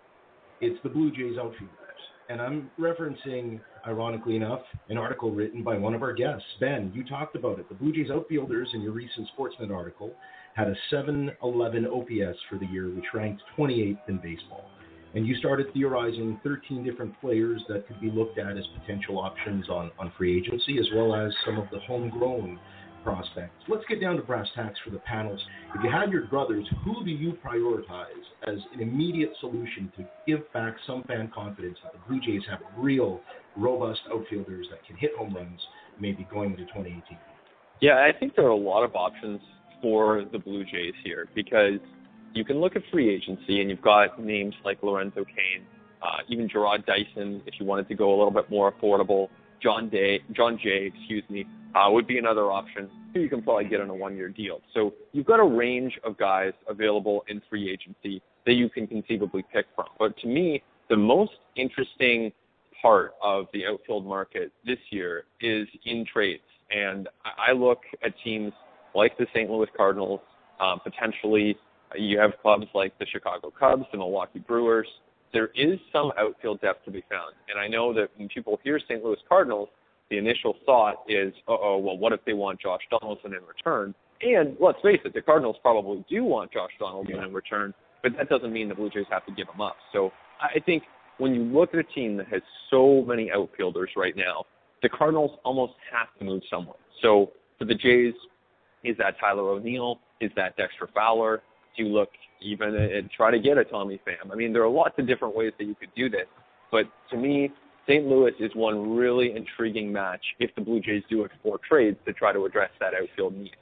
It's 0.60 0.80
the 0.82 0.88
Blue 0.88 1.10
Jays 1.10 1.36
outfielders. 1.36 1.85
And 2.28 2.40
I'm 2.40 2.70
referencing, 2.78 3.60
ironically 3.86 4.36
enough, 4.36 4.62
an 4.88 4.98
article 4.98 5.30
written 5.30 5.62
by 5.62 5.78
one 5.78 5.94
of 5.94 6.02
our 6.02 6.12
guests. 6.12 6.44
Ben, 6.58 6.90
you 6.94 7.04
talked 7.04 7.36
about 7.36 7.60
it. 7.60 7.68
The 7.68 7.74
Blue 7.76 7.92
Jays 7.92 8.10
outfielders 8.10 8.68
in 8.74 8.82
your 8.82 8.92
recent 8.92 9.28
Sportsnet 9.38 9.70
article 9.70 10.12
had 10.54 10.68
a 10.68 10.74
711 10.90 11.86
OPS 11.86 12.38
for 12.50 12.58
the 12.58 12.66
year, 12.66 12.88
which 12.90 13.04
ranked 13.14 13.42
28th 13.56 13.98
in 14.08 14.18
baseball. 14.18 14.64
And 15.14 15.26
you 15.26 15.36
started 15.36 15.72
theorizing 15.72 16.40
13 16.42 16.84
different 16.84 17.18
players 17.20 17.62
that 17.68 17.86
could 17.86 18.00
be 18.00 18.10
looked 18.10 18.38
at 18.38 18.56
as 18.56 18.64
potential 18.80 19.18
options 19.18 19.68
on, 19.68 19.92
on 19.98 20.12
free 20.18 20.36
agency, 20.36 20.78
as 20.78 20.86
well 20.94 21.14
as 21.14 21.32
some 21.44 21.58
of 21.58 21.66
the 21.70 21.78
homegrown 21.80 22.58
prospects. 23.06 23.54
Let's 23.68 23.84
get 23.88 24.00
down 24.00 24.16
to 24.16 24.22
brass 24.22 24.48
tacks 24.56 24.76
for 24.84 24.90
the 24.90 24.98
panels. 24.98 25.40
If 25.76 25.84
you 25.84 25.90
had 25.90 26.10
your 26.10 26.26
druthers, 26.26 26.64
who 26.84 27.04
do 27.04 27.10
you 27.10 27.38
prioritize 27.44 28.24
as 28.48 28.58
an 28.74 28.80
immediate 28.80 29.30
solution 29.38 29.92
to 29.96 30.04
give 30.26 30.52
back 30.52 30.74
some 30.88 31.04
fan 31.04 31.30
confidence 31.32 31.78
that 31.84 31.92
the 31.92 32.00
Blue 32.08 32.20
Jays 32.20 32.42
have 32.50 32.58
real, 32.76 33.20
robust 33.56 34.00
outfielders 34.12 34.66
that 34.70 34.84
can 34.84 34.96
hit 34.96 35.12
home 35.16 35.32
runs, 35.32 35.60
maybe 36.00 36.26
going 36.32 36.50
into 36.50 36.64
2018? 36.64 37.16
Yeah, 37.80 38.04
I 38.04 38.10
think 38.18 38.34
there 38.34 38.44
are 38.44 38.50
a 38.50 38.56
lot 38.56 38.82
of 38.82 38.96
options 38.96 39.40
for 39.80 40.24
the 40.32 40.40
Blue 40.40 40.64
Jays 40.64 40.94
here 41.04 41.28
because 41.32 41.78
you 42.34 42.44
can 42.44 42.56
look 42.60 42.74
at 42.74 42.82
free 42.90 43.08
agency 43.14 43.60
and 43.60 43.70
you've 43.70 43.82
got 43.82 44.20
names 44.20 44.54
like 44.64 44.82
Lorenzo 44.82 45.24
Cain, 45.24 45.64
uh, 46.02 46.18
even 46.28 46.48
Jarrod 46.48 46.84
Dyson, 46.86 47.40
if 47.46 47.54
you 47.60 47.66
wanted 47.66 47.86
to 47.86 47.94
go 47.94 48.08
a 48.08 48.16
little 48.16 48.32
bit 48.32 48.50
more 48.50 48.72
affordable. 48.72 49.28
Jon 49.62 49.88
Day, 49.88 50.20
Jon 50.32 50.58
Jay, 50.62 50.92
excuse 50.94 51.24
me, 51.28 51.46
uh, 51.74 51.90
would 51.90 52.06
be 52.06 52.18
another 52.18 52.50
option 52.50 52.88
who 53.12 53.20
you 53.20 53.28
can 53.28 53.42
probably 53.42 53.64
get 53.64 53.80
on 53.80 53.90
a 53.90 53.94
one-year 53.94 54.28
deal. 54.28 54.60
So 54.74 54.94
you've 55.12 55.26
got 55.26 55.40
a 55.40 55.44
range 55.44 55.98
of 56.04 56.16
guys 56.16 56.52
available 56.68 57.24
in 57.28 57.42
free 57.48 57.70
agency 57.70 58.22
that 58.46 58.54
you 58.54 58.68
can 58.68 58.86
conceivably 58.86 59.44
pick 59.52 59.66
from. 59.74 59.86
But 59.98 60.16
to 60.18 60.26
me, 60.26 60.62
the 60.88 60.96
most 60.96 61.32
interesting 61.56 62.32
part 62.80 63.14
of 63.22 63.46
the 63.52 63.66
outfield 63.66 64.06
market 64.06 64.52
this 64.64 64.78
year 64.90 65.24
is 65.40 65.66
in 65.84 66.04
trades. 66.10 66.42
And 66.70 67.08
I 67.24 67.52
look 67.52 67.80
at 68.04 68.12
teams 68.24 68.52
like 68.94 69.16
the 69.18 69.26
St. 69.34 69.50
Louis 69.50 69.68
Cardinals. 69.76 70.20
Um, 70.60 70.80
potentially, 70.82 71.56
you 71.96 72.18
have 72.18 72.32
clubs 72.42 72.66
like 72.74 72.98
the 72.98 73.06
Chicago 73.06 73.52
Cubs, 73.58 73.84
the 73.92 73.98
Milwaukee 73.98 74.38
Brewers. 74.40 74.88
There 75.36 75.50
is 75.54 75.78
some 75.92 76.12
outfield 76.18 76.62
depth 76.62 76.86
to 76.86 76.90
be 76.90 77.04
found. 77.10 77.34
And 77.50 77.60
I 77.60 77.68
know 77.68 77.92
that 77.92 78.08
when 78.16 78.26
people 78.28 78.58
hear 78.64 78.80
St. 78.80 79.04
Louis 79.04 79.18
Cardinals, 79.28 79.68
the 80.08 80.16
initial 80.16 80.54
thought 80.64 81.04
is, 81.08 81.30
oh, 81.46 81.76
well, 81.76 81.98
what 81.98 82.14
if 82.14 82.20
they 82.24 82.32
want 82.32 82.58
Josh 82.58 82.80
Donaldson 82.90 83.34
in 83.34 83.40
return? 83.46 83.94
And 84.22 84.56
let's 84.58 84.78
face 84.82 85.00
it, 85.04 85.12
the 85.12 85.20
Cardinals 85.20 85.56
probably 85.60 86.02
do 86.08 86.24
want 86.24 86.52
Josh 86.52 86.70
Donaldson 86.78 87.22
in 87.22 87.34
return, 87.34 87.74
but 88.02 88.12
that 88.16 88.30
doesn't 88.30 88.50
mean 88.50 88.70
the 88.70 88.74
Blue 88.74 88.88
Jays 88.88 89.04
have 89.10 89.26
to 89.26 89.32
give 89.32 89.46
him 89.46 89.60
up. 89.60 89.76
So 89.92 90.10
I 90.40 90.58
think 90.60 90.84
when 91.18 91.34
you 91.34 91.42
look 91.42 91.74
at 91.74 91.80
a 91.80 91.84
team 91.84 92.16
that 92.16 92.28
has 92.28 92.40
so 92.70 93.04
many 93.06 93.30
outfielders 93.30 93.90
right 93.94 94.16
now, 94.16 94.46
the 94.82 94.88
Cardinals 94.88 95.38
almost 95.44 95.74
have 95.92 96.08
to 96.18 96.24
move 96.24 96.44
someone. 96.48 96.78
So 97.02 97.32
for 97.58 97.66
the 97.66 97.74
Jays, 97.74 98.14
is 98.84 98.96
that 98.96 99.20
Tyler 99.20 99.50
O'Neill? 99.50 99.98
Is 100.22 100.30
that 100.36 100.56
Dexter 100.56 100.88
Fowler? 100.94 101.42
You 101.76 101.86
look 101.86 102.10
even 102.40 102.74
and 102.74 103.10
try 103.10 103.30
to 103.30 103.38
get 103.38 103.58
a 103.58 103.64
Tommy 103.64 104.00
Pham? 104.06 104.32
I 104.32 104.34
mean, 104.34 104.52
there 104.52 104.62
are 104.62 104.68
lots 104.68 104.94
of 104.98 105.06
different 105.06 105.36
ways 105.36 105.52
that 105.58 105.64
you 105.64 105.74
could 105.74 105.94
do 105.96 106.08
this. 106.08 106.26
But 106.70 106.84
to 107.10 107.16
me, 107.16 107.52
St. 107.86 108.06
Louis 108.06 108.32
is 108.40 108.50
one 108.54 108.96
really 108.96 109.34
intriguing 109.36 109.92
match 109.92 110.22
if 110.40 110.54
the 110.54 110.60
Blue 110.60 110.80
Jays 110.80 111.02
do 111.08 111.24
explore 111.24 111.58
trades 111.68 111.96
to 112.06 112.12
try 112.12 112.32
to 112.32 112.44
address 112.44 112.70
that 112.80 112.94
outfield 112.94 113.36
need. 113.36 113.56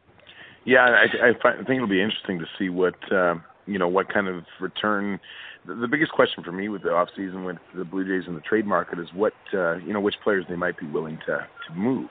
Yeah, 0.65 0.81
I, 0.81 1.29
I, 1.29 1.33
find, 1.43 1.61
I 1.61 1.65
think 1.65 1.77
it'll 1.77 1.89
be 1.89 2.03
interesting 2.03 2.39
to 2.39 2.47
see 2.59 2.71
what 2.71 2.95
uh, 3.13 3.35
you 3.67 3.79
know 3.79 3.89
what 3.89 4.13
kind 4.13 4.29
of 4.29 4.45
return. 4.61 5.21
The, 5.67 5.75
the 5.75 5.89
biggest 5.89 6.13
question 6.13 6.43
for 6.43 6.53
me 6.53 6.69
with 6.69 6.83
the 6.83 6.91
off 6.91 7.09
season 7.15 7.45
with 7.45 7.59
the 7.77 7.85
Blue 7.85 8.05
Jays 8.05 8.27
and 8.27 8.37
the 8.37 8.41
trade 8.41 8.67
market 8.67 8.99
is 8.99 9.09
what 9.15 9.35
uh, 9.53 9.77
you 9.77 9.93
know 9.93 10.01
which 10.01 10.15
players 10.25 10.45
they 10.49 10.57
might 10.57 10.79
be 10.79 10.87
willing 10.87 11.19
to 11.27 11.47
to 11.69 11.75
move. 11.75 12.09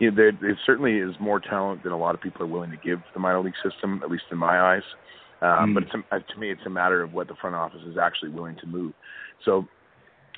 You 0.00 0.10
know, 0.10 0.16
there, 0.16 0.32
there 0.32 0.58
certainly 0.66 0.98
is 0.98 1.14
more 1.20 1.38
talent 1.38 1.84
than 1.84 1.92
a 1.92 1.98
lot 1.98 2.16
of 2.16 2.20
people 2.20 2.42
are 2.42 2.46
willing 2.46 2.72
to 2.72 2.76
give 2.76 3.00
the 3.14 3.20
minor 3.20 3.40
league 3.40 3.54
system, 3.62 4.00
at 4.02 4.10
least 4.10 4.24
in 4.32 4.38
my 4.38 4.60
eyes. 4.60 4.82
Um, 5.42 5.70
mm. 5.70 5.74
But 5.74 5.82
it's 5.84 5.92
a, 6.10 6.32
to 6.32 6.40
me, 6.40 6.50
it's 6.50 6.66
a 6.66 6.70
matter 6.70 7.02
of 7.02 7.12
what 7.12 7.28
the 7.28 7.34
front 7.40 7.56
office 7.56 7.82
is 7.86 7.96
actually 8.00 8.30
willing 8.30 8.56
to 8.60 8.66
move. 8.66 8.92
So 9.44 9.66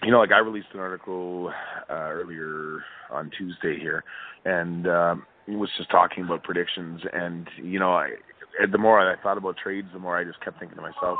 you 0.02 0.10
know, 0.10 0.18
like 0.18 0.32
I 0.32 0.38
released 0.38 0.68
an 0.74 0.80
article 0.80 1.52
uh, 1.88 1.92
earlier 1.92 2.82
on 3.10 3.30
Tuesday 3.36 3.78
here, 3.78 4.04
and 4.44 4.86
um, 4.86 5.26
was 5.48 5.70
just 5.76 5.90
talking 5.90 6.24
about 6.24 6.42
predictions. 6.42 7.00
And 7.12 7.48
you 7.62 7.78
know, 7.78 7.92
I, 7.92 8.10
the 8.70 8.78
more 8.78 9.00
I 9.00 9.20
thought 9.22 9.38
about 9.38 9.56
trades, 9.56 9.88
the 9.92 9.98
more 9.98 10.18
I 10.18 10.24
just 10.24 10.40
kept 10.42 10.58
thinking 10.58 10.76
to 10.76 10.82
myself, 10.82 11.18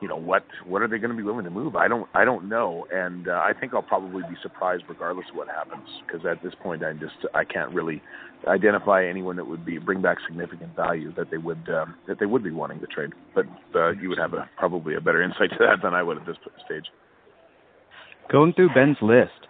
you 0.00 0.08
know, 0.08 0.16
what 0.16 0.44
what 0.66 0.82
are 0.82 0.88
they 0.88 0.98
going 0.98 1.10
to 1.10 1.16
be 1.16 1.22
willing 1.22 1.44
to 1.44 1.50
move? 1.50 1.76
I 1.76 1.88
don't 1.88 2.08
I 2.14 2.24
don't 2.24 2.48
know, 2.48 2.86
and 2.92 3.28
uh, 3.28 3.32
I 3.32 3.52
think 3.58 3.74
I'll 3.74 3.82
probably 3.82 4.22
be 4.22 4.36
surprised 4.42 4.84
regardless 4.88 5.26
of 5.30 5.36
what 5.36 5.48
happens, 5.48 5.88
because 6.06 6.26
at 6.26 6.42
this 6.42 6.52
point 6.62 6.84
I 6.84 6.92
just 6.92 7.14
I 7.34 7.44
can't 7.44 7.72
really 7.72 8.02
identify 8.46 9.06
anyone 9.06 9.36
that 9.36 9.46
would 9.46 9.64
be 9.64 9.78
bring 9.78 10.02
back 10.02 10.18
significant 10.26 10.76
value 10.76 11.12
that 11.14 11.30
they 11.30 11.38
would 11.38 11.68
um, 11.68 11.94
that 12.08 12.18
they 12.18 12.26
would 12.26 12.42
be 12.42 12.50
wanting 12.50 12.80
to 12.80 12.86
trade. 12.86 13.10
But 13.34 13.46
uh, 13.74 13.90
you 13.92 14.08
would 14.08 14.18
have 14.18 14.34
a 14.34 14.48
probably 14.58 14.94
a 14.94 15.00
better 15.00 15.22
insight 15.22 15.50
to 15.50 15.58
that 15.60 15.82
than 15.82 15.94
I 15.94 16.02
would 16.02 16.18
at 16.18 16.26
this 16.26 16.36
stage. 16.64 16.84
Going 18.30 18.52
through 18.54 18.70
Ben's 18.74 18.96
list, 19.02 19.48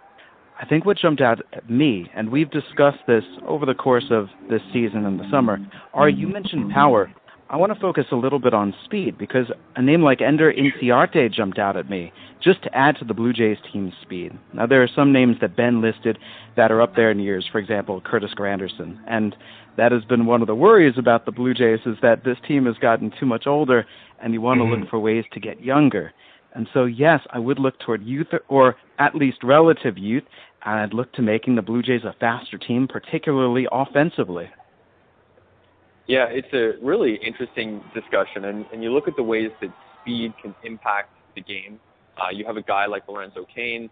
I 0.61 0.65
think 0.65 0.85
what 0.85 0.97
jumped 0.97 1.21
out 1.21 1.39
at 1.53 1.69
me, 1.69 2.09
and 2.15 2.29
we've 2.29 2.49
discussed 2.51 2.99
this 3.07 3.23
over 3.47 3.65
the 3.65 3.73
course 3.73 4.05
of 4.11 4.27
this 4.49 4.61
season 4.73 5.05
and 5.05 5.19
the 5.19 5.29
summer, 5.31 5.57
are 5.93 6.09
you 6.09 6.27
mentioned 6.27 6.71
power. 6.71 7.11
I 7.47 7.57
want 7.57 7.71
to 7.73 7.79
focus 7.79 8.05
a 8.11 8.15
little 8.15 8.39
bit 8.39 8.55
on 8.55 8.73
speed 8.85 9.19
because 9.19 9.45
a 9.75 9.81
name 9.81 10.01
like 10.01 10.19
Ender 10.19 10.51
Inciarte 10.51 11.31
jumped 11.31 11.59
out 11.59 11.77
at 11.77 11.89
me 11.89 12.11
just 12.41 12.63
to 12.63 12.75
add 12.75 12.97
to 12.97 13.05
the 13.05 13.13
Blue 13.13 13.33
Jays 13.33 13.57
team's 13.71 13.93
speed. 14.01 14.31
Now, 14.53 14.65
there 14.65 14.81
are 14.81 14.89
some 14.93 15.13
names 15.13 15.37
that 15.41 15.55
Ben 15.55 15.79
listed 15.79 16.17
that 16.57 16.71
are 16.71 16.81
up 16.81 16.95
there 16.95 17.11
in 17.11 17.19
years, 17.19 17.47
for 17.51 17.59
example, 17.59 18.01
Curtis 18.01 18.33
Granderson. 18.35 18.97
And 19.07 19.35
that 19.77 19.91
has 19.91 20.03
been 20.05 20.25
one 20.25 20.41
of 20.41 20.47
the 20.47 20.55
worries 20.55 20.97
about 20.97 21.25
the 21.25 21.31
Blue 21.31 21.53
Jays 21.53 21.81
is 21.85 21.97
that 22.01 22.23
this 22.23 22.37
team 22.47 22.65
has 22.65 22.77
gotten 22.77 23.11
too 23.19 23.27
much 23.27 23.45
older 23.45 23.85
and 24.19 24.33
you 24.33 24.41
want 24.41 24.59
to 24.59 24.63
look 24.63 24.79
mm-hmm. 24.79 24.89
for 24.89 24.99
ways 24.99 25.25
to 25.33 25.39
get 25.39 25.63
younger. 25.63 26.13
And 26.55 26.67
so, 26.73 26.85
yes, 26.85 27.19
I 27.31 27.37
would 27.37 27.59
look 27.59 27.77
toward 27.79 28.03
youth 28.03 28.27
or 28.47 28.75
at 28.97 29.13
least 29.13 29.43
relative 29.43 29.97
youth, 29.97 30.23
and 30.65 30.79
I'd 30.79 30.93
look 30.93 31.11
to 31.13 31.21
making 31.21 31.55
the 31.55 31.61
Blue 31.61 31.83
Jays 31.83 32.05
a 32.05 32.15
faster 32.19 32.57
team, 32.57 32.87
particularly 32.87 33.67
offensively. 33.71 34.49
Yeah, 36.07 36.25
it's 36.29 36.53
a 36.53 36.73
really 36.85 37.15
interesting 37.15 37.83
discussion, 37.93 38.45
and, 38.45 38.65
and 38.71 38.83
you 38.83 38.93
look 38.93 39.07
at 39.07 39.15
the 39.15 39.23
ways 39.23 39.49
that 39.61 39.71
speed 40.01 40.33
can 40.41 40.53
impact 40.63 41.09
the 41.35 41.41
game. 41.41 41.79
Uh, 42.17 42.29
you 42.31 42.45
have 42.45 42.57
a 42.57 42.61
guy 42.61 42.85
like 42.85 43.07
Lorenzo 43.07 43.45
Cain 43.53 43.89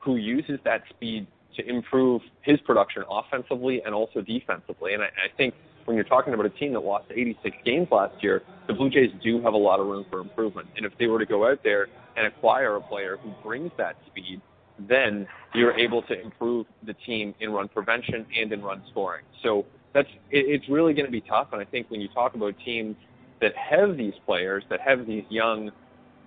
who 0.00 0.16
uses 0.16 0.60
that 0.64 0.82
speed 0.90 1.26
to 1.56 1.68
improve 1.68 2.22
his 2.42 2.60
production 2.60 3.02
offensively 3.10 3.82
and 3.84 3.94
also 3.94 4.20
defensively. 4.20 4.94
And 4.94 5.02
I, 5.02 5.06
I 5.06 5.36
think 5.36 5.54
when 5.84 5.96
you're 5.96 6.04
talking 6.04 6.34
about 6.34 6.46
a 6.46 6.50
team 6.50 6.72
that 6.74 6.80
lost 6.80 7.06
86 7.10 7.56
games 7.64 7.88
last 7.90 8.22
year, 8.22 8.42
the 8.68 8.74
Blue 8.74 8.90
Jays 8.90 9.10
do 9.22 9.42
have 9.42 9.54
a 9.54 9.58
lot 9.58 9.80
of 9.80 9.86
room 9.86 10.06
for 10.10 10.20
improvement. 10.20 10.68
And 10.76 10.86
if 10.86 10.92
they 10.98 11.06
were 11.06 11.18
to 11.18 11.26
go 11.26 11.50
out 11.50 11.60
there 11.64 11.88
and 12.16 12.26
acquire 12.26 12.76
a 12.76 12.80
player 12.80 13.18
who 13.22 13.32
brings 13.42 13.72
that 13.78 13.96
speed, 14.06 14.40
then 14.78 15.26
you're 15.54 15.76
able 15.78 16.02
to 16.02 16.20
improve 16.20 16.66
the 16.84 16.94
team 17.06 17.34
in 17.40 17.50
run 17.50 17.68
prevention 17.68 18.26
and 18.38 18.52
in 18.52 18.62
run 18.62 18.82
scoring. 18.90 19.24
So 19.42 19.64
that's 19.96 20.08
it, 20.30 20.44
it's 20.46 20.68
really 20.68 20.92
going 20.92 21.06
to 21.06 21.12
be 21.12 21.22
tough. 21.22 21.48
And 21.52 21.60
I 21.60 21.64
think 21.64 21.90
when 21.90 22.00
you 22.00 22.08
talk 22.08 22.34
about 22.34 22.54
teams 22.64 22.96
that 23.40 23.52
have 23.56 23.96
these 23.96 24.12
players, 24.26 24.62
that 24.68 24.80
have 24.80 25.06
these 25.06 25.24
young, 25.30 25.70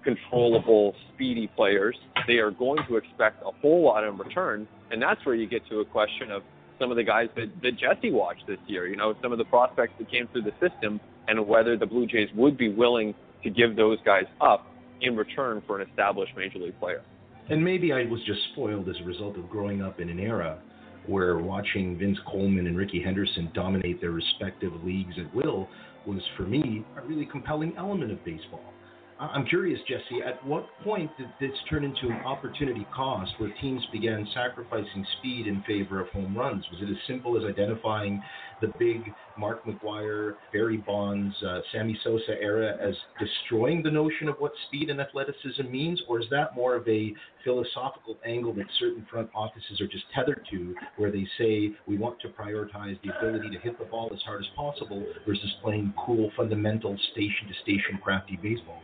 controllable, 0.04 0.96
speedy 1.14 1.50
players, 1.56 1.96
they 2.28 2.38
are 2.38 2.52
going 2.52 2.80
to 2.88 2.98
expect 2.98 3.44
a 3.46 3.52
whole 3.62 3.84
lot 3.84 4.04
in 4.04 4.18
return. 4.18 4.68
And 4.92 5.00
that's 5.00 5.24
where 5.24 5.36
you 5.36 5.48
get 5.48 5.68
to 5.70 5.82
a 5.82 5.86
question 5.86 6.32
of 6.32 6.42
some 6.80 6.90
of 6.90 6.98
the 6.98 7.04
guys 7.04 7.28
that, 7.36 7.52
that 7.62 7.78
Jesse 7.78 8.12
watched 8.12 8.48
this 8.48 8.58
year, 8.66 8.88
you 8.88 8.96
know, 8.96 9.14
some 9.22 9.32
of 9.32 9.38
the 9.38 9.46
prospects 9.46 9.94
that 10.00 10.10
came 10.10 10.28
through 10.32 10.44
the 10.44 10.54
system, 10.60 11.00
and 11.28 11.46
whether 11.48 11.78
the 11.78 11.86
Blue 11.86 12.08
Jays 12.08 12.30
would 12.36 12.58
be 12.58 12.70
willing 12.70 13.14
to 13.44 13.50
give 13.52 13.76
those 13.76 14.00
guys 14.04 14.26
up 14.42 14.66
in 15.02 15.16
return 15.16 15.62
for 15.68 15.80
an 15.80 15.88
established 15.88 16.32
major 16.36 16.58
league 16.58 16.80
player. 16.80 17.02
And 17.50 17.64
maybe 17.64 17.92
I 17.94 18.06
was 18.06 18.22
just 18.26 18.40
spoiled 18.54 18.90
as 18.90 18.96
a 19.02 19.04
result 19.04 19.38
of 19.38 19.50
growing 19.50 19.82
up 19.82 20.00
in 20.00 20.10
an 20.10 20.20
era 20.20 20.60
where 21.06 21.38
watching 21.38 21.98
Vince 21.98 22.18
Coleman 22.28 22.68
and 22.68 22.78
Rickey 22.78 23.02
Henderson 23.02 23.52
dominate 23.54 24.02
their 24.02 24.12
respective 24.12 24.72
leagues 24.84 25.16
at 25.18 25.34
will 25.34 25.68
was, 26.06 26.22
for 26.38 26.44
me, 26.44 26.86
a 26.98 27.06
really 27.06 27.26
compelling 27.26 27.74
element 27.78 28.12
of 28.12 28.24
baseball. 28.24 28.74
I'm 29.20 29.46
curious, 29.46 29.82
Jesse, 29.86 30.22
at 30.26 30.46
what 30.46 30.66
point 30.82 31.12
did 31.18 31.28
this 31.42 31.52
turn 31.70 31.84
into 31.84 32.08
an 32.08 32.22
opportunity 32.26 32.88
cost 32.96 33.30
where 33.38 33.52
teams 33.60 33.86
began 33.92 34.26
sacrificing 34.34 35.06
speed 35.20 35.46
in 35.46 35.62
favor 35.64 36.00
of 36.00 36.08
home 36.10 36.38
runs? 36.38 36.64
Was 36.72 36.82
it 36.82 36.90
as 36.90 36.98
simple 37.06 37.38
as 37.38 37.44
identifying 37.44 38.24
the 38.62 38.72
big 38.80 39.12
Mark 39.38 39.66
McGwire, 39.66 40.36
Barry 40.54 40.78
Bonds, 40.78 41.36
uh, 41.46 41.60
Sammy 41.74 42.00
Sosa 42.02 42.42
era 42.42 42.78
as 42.80 42.96
destroying 43.20 43.84
the 43.84 43.92
notion 43.92 44.30
of 44.30 44.38
what 44.38 44.54
speed 44.68 44.90
and 44.90 45.02
athleticism 45.02 45.70
means? 45.70 46.02
Or 46.08 46.22
is 46.22 46.28
that 46.32 46.56
more 46.56 46.76
of 46.76 46.88
a 46.88 47.14
philosophical 47.44 48.18
angle 48.26 48.54
that 48.54 48.68
certain 48.80 49.06
front 49.12 49.30
offices 49.36 49.82
are 49.82 49.88
just 49.88 50.06
tethered 50.16 50.48
to, 50.52 50.74
where 50.96 51.12
they 51.12 51.28
say 51.38 51.72
we 51.88 51.98
want 51.98 52.22
to 52.22 52.30
prioritize 52.30 52.98
the 53.04 53.12
ability 53.18 53.50
to 53.50 53.60
hit 53.60 53.78
the 53.80 53.86
ball 53.86 54.10
as 54.14 54.22
hard 54.22 54.40
as 54.40 54.48
possible 54.56 55.06
versus 55.28 55.54
playing 55.62 55.94
cool, 56.06 56.32
fundamental, 56.38 56.98
station 57.12 57.50
to 57.50 57.54
station, 57.64 58.00
crafty 58.02 58.40
baseball? 58.42 58.82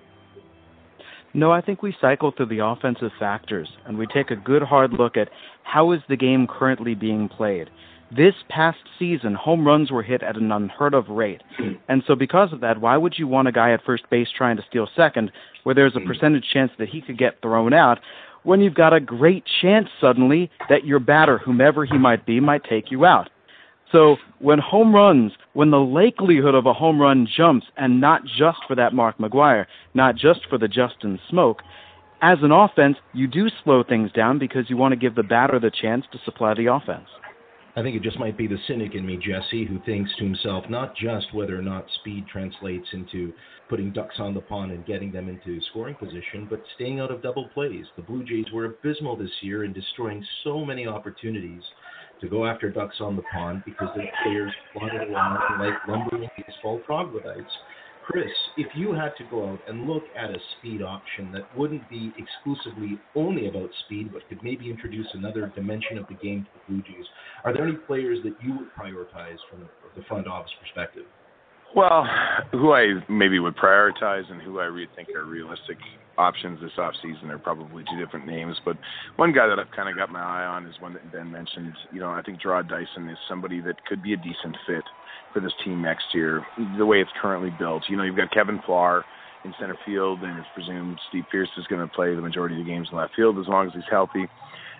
No, 1.35 1.51
I 1.51 1.59
think 1.59 1.83
we 1.83 1.93
cycle 1.99 2.31
through 2.31 2.45
the 2.45 2.65
offensive 2.65 3.11
factors 3.19 3.67
and 3.85 3.97
we 3.97 4.07
take 4.07 4.31
a 4.31 4.37
good 4.37 4.61
hard 4.61 4.93
look 4.93 5.17
at 5.17 5.27
how 5.63 5.91
is 5.91 5.99
the 6.07 6.15
game 6.15 6.47
currently 6.47 6.95
being 6.95 7.27
played. 7.27 7.69
This 8.09 8.35
past 8.47 8.77
season, 8.97 9.33
home 9.33 9.67
runs 9.67 9.91
were 9.91 10.01
hit 10.01 10.23
at 10.23 10.37
an 10.37 10.49
unheard 10.53 10.93
of 10.93 11.09
rate. 11.09 11.41
And 11.89 12.03
so, 12.07 12.15
because 12.15 12.53
of 12.53 12.61
that, 12.61 12.79
why 12.79 12.95
would 12.95 13.15
you 13.17 13.27
want 13.27 13.49
a 13.49 13.51
guy 13.51 13.73
at 13.73 13.83
first 13.83 14.09
base 14.09 14.29
trying 14.37 14.55
to 14.55 14.63
steal 14.69 14.87
second 14.95 15.29
where 15.63 15.75
there's 15.75 15.97
a 15.97 16.07
percentage 16.07 16.45
chance 16.53 16.71
that 16.79 16.87
he 16.87 17.01
could 17.01 17.17
get 17.17 17.41
thrown 17.41 17.73
out 17.73 17.99
when 18.43 18.61
you've 18.61 18.73
got 18.73 18.93
a 18.93 19.01
great 19.01 19.43
chance 19.61 19.89
suddenly 19.99 20.49
that 20.69 20.85
your 20.85 20.99
batter, 20.99 21.39
whomever 21.39 21.83
he 21.83 21.97
might 21.97 22.25
be, 22.25 22.39
might 22.39 22.63
take 22.63 22.91
you 22.91 23.03
out? 23.03 23.29
So 23.91 24.17
when 24.39 24.59
home 24.59 24.93
runs, 24.93 25.31
when 25.53 25.71
the 25.71 25.79
likelihood 25.79 26.55
of 26.55 26.65
a 26.65 26.73
home 26.73 26.99
run 26.99 27.27
jumps, 27.37 27.67
and 27.77 28.01
not 28.01 28.23
just 28.25 28.59
for 28.67 28.75
that 28.75 28.93
Mark 28.93 29.17
McGwire, 29.17 29.65
not 29.93 30.15
just 30.15 30.41
for 30.49 30.57
the 30.57 30.67
Justin 30.67 31.19
Smoak, 31.31 31.57
as 32.21 32.39
an 32.41 32.51
offense, 32.51 32.97
you 33.13 33.27
do 33.27 33.47
slow 33.63 33.83
things 33.83 34.11
down 34.11 34.39
because 34.39 34.69
you 34.69 34.77
want 34.77 34.93
to 34.93 34.97
give 34.97 35.15
the 35.15 35.23
batter 35.23 35.59
the 35.59 35.71
chance 35.71 36.05
to 36.11 36.19
supply 36.25 36.53
the 36.53 36.67
offense. 36.67 37.07
I 37.77 37.83
think 37.83 37.97
it 37.97 38.03
just 38.03 38.19
might 38.19 38.37
be 38.37 38.47
the 38.47 38.57
cynic 38.67 38.95
in 38.95 39.05
me, 39.05 39.17
Jesse, 39.17 39.65
who 39.65 39.79
thinks 39.85 40.09
to 40.15 40.23
himself 40.23 40.63
not 40.69 40.95
just 40.95 41.33
whether 41.33 41.59
or 41.59 41.61
not 41.61 41.85
speed 41.99 42.25
translates 42.25 42.87
into 42.93 43.33
putting 43.69 43.91
ducks 43.91 44.15
on 44.17 44.33
the 44.33 44.39
pond 44.39 44.71
and 44.71 44.85
getting 44.85 45.11
them 45.11 45.27
into 45.27 45.59
scoring 45.71 45.95
position, 45.95 46.47
but 46.49 46.63
staying 46.75 47.01
out 47.01 47.11
of 47.11 47.21
double 47.21 47.49
plays. 47.53 47.85
The 47.97 48.03
Blue 48.03 48.23
Jays 48.23 48.45
were 48.53 48.65
abysmal 48.65 49.17
this 49.17 49.31
year 49.41 49.65
in 49.65 49.73
destroying 49.73 50.25
so 50.45 50.63
many 50.63 50.87
opportunities 50.87 51.63
to 52.21 52.29
go 52.29 52.45
after 52.45 52.69
ducks 52.69 52.97
on 52.99 53.15
the 53.15 53.21
pond 53.33 53.63
because 53.65 53.89
their 53.95 54.09
players 54.23 54.51
wandered 54.75 55.09
around 55.09 55.59
like 55.59 55.73
lumbering 55.87 56.29
baseball 56.37 56.81
troglodytes. 56.85 57.51
Chris, 58.05 58.29
if 58.55 58.67
you 58.75 58.93
had 58.93 59.13
to 59.17 59.23
go 59.31 59.49
out 59.49 59.59
and 59.67 59.87
look 59.87 60.03
at 60.15 60.29
a 60.29 60.37
speed 60.57 60.83
option 60.83 61.31
that 61.31 61.43
wouldn't 61.57 61.89
be 61.89 62.13
exclusively 62.17 62.99
only 63.15 63.47
about 63.47 63.69
speed, 63.85 64.13
but 64.13 64.27
could 64.29 64.43
maybe 64.43 64.69
introduce 64.69 65.07
another 65.13 65.51
dimension 65.55 65.97
of 65.97 66.07
the 66.07 66.13
game 66.13 66.43
to 66.43 66.49
the 66.53 66.73
Blue 66.73 66.83
Jays, 66.83 67.05
are 67.43 67.51
there 67.51 67.67
any 67.67 67.77
players 67.87 68.19
that 68.23 68.35
you 68.43 68.57
would 68.59 68.67
prioritize 68.79 69.37
from 69.49 69.67
the 69.95 70.03
front 70.07 70.27
office 70.27 70.51
perspective? 70.61 71.05
Well, 71.75 72.07
who 72.51 72.73
I 72.73 72.93
maybe 73.09 73.39
would 73.39 73.57
prioritize 73.57 74.31
and 74.31 74.39
who 74.41 74.59
I 74.59 74.65
really 74.65 74.87
think 74.95 75.09
are 75.09 75.25
realistic 75.25 75.77
options 76.17 76.59
this 76.61 76.71
off 76.77 76.93
season 77.01 77.29
are 77.31 77.39
probably 77.39 77.83
two 77.83 78.03
different 78.03 78.25
names. 78.25 78.57
But 78.63 78.77
one 79.17 79.33
guy 79.33 79.47
that 79.47 79.59
I've 79.59 79.71
kind 79.75 79.89
of 79.89 79.95
got 79.95 80.11
my 80.11 80.21
eye 80.21 80.45
on 80.45 80.65
is 80.65 80.75
one 80.79 80.93
that 80.93 81.11
Ben 81.11 81.31
mentioned. 81.31 81.73
You 81.91 81.99
know, 81.99 82.09
I 82.09 82.21
think 82.21 82.41
Jarrod 82.41 82.69
Dyson 82.69 83.09
is 83.09 83.17
somebody 83.27 83.61
that 83.61 83.85
could 83.85 84.01
be 84.01 84.13
a 84.13 84.17
decent 84.17 84.55
fit 84.67 84.83
for 85.33 85.39
this 85.39 85.53
team 85.63 85.81
next 85.81 86.05
year. 86.13 86.45
The 86.77 86.85
way 86.85 87.01
it's 87.01 87.11
currently 87.21 87.51
built, 87.57 87.83
you 87.89 87.97
know, 87.97 88.03
you've 88.03 88.17
got 88.17 88.31
Kevin 88.31 88.59
Pillar 88.65 89.03
in 89.43 89.53
center 89.59 89.77
field, 89.85 90.23
and 90.23 90.37
it's 90.39 90.47
presumed 90.55 90.99
Steve 91.09 91.25
Pearce 91.31 91.49
is 91.57 91.67
going 91.67 91.81
to 91.81 91.93
play 91.93 92.15
the 92.15 92.21
majority 92.21 92.59
of 92.59 92.65
the 92.65 92.71
games 92.71 92.87
in 92.91 92.97
left 92.97 93.15
field 93.15 93.37
as 93.37 93.47
long 93.47 93.67
as 93.67 93.73
he's 93.73 93.83
healthy. 93.89 94.25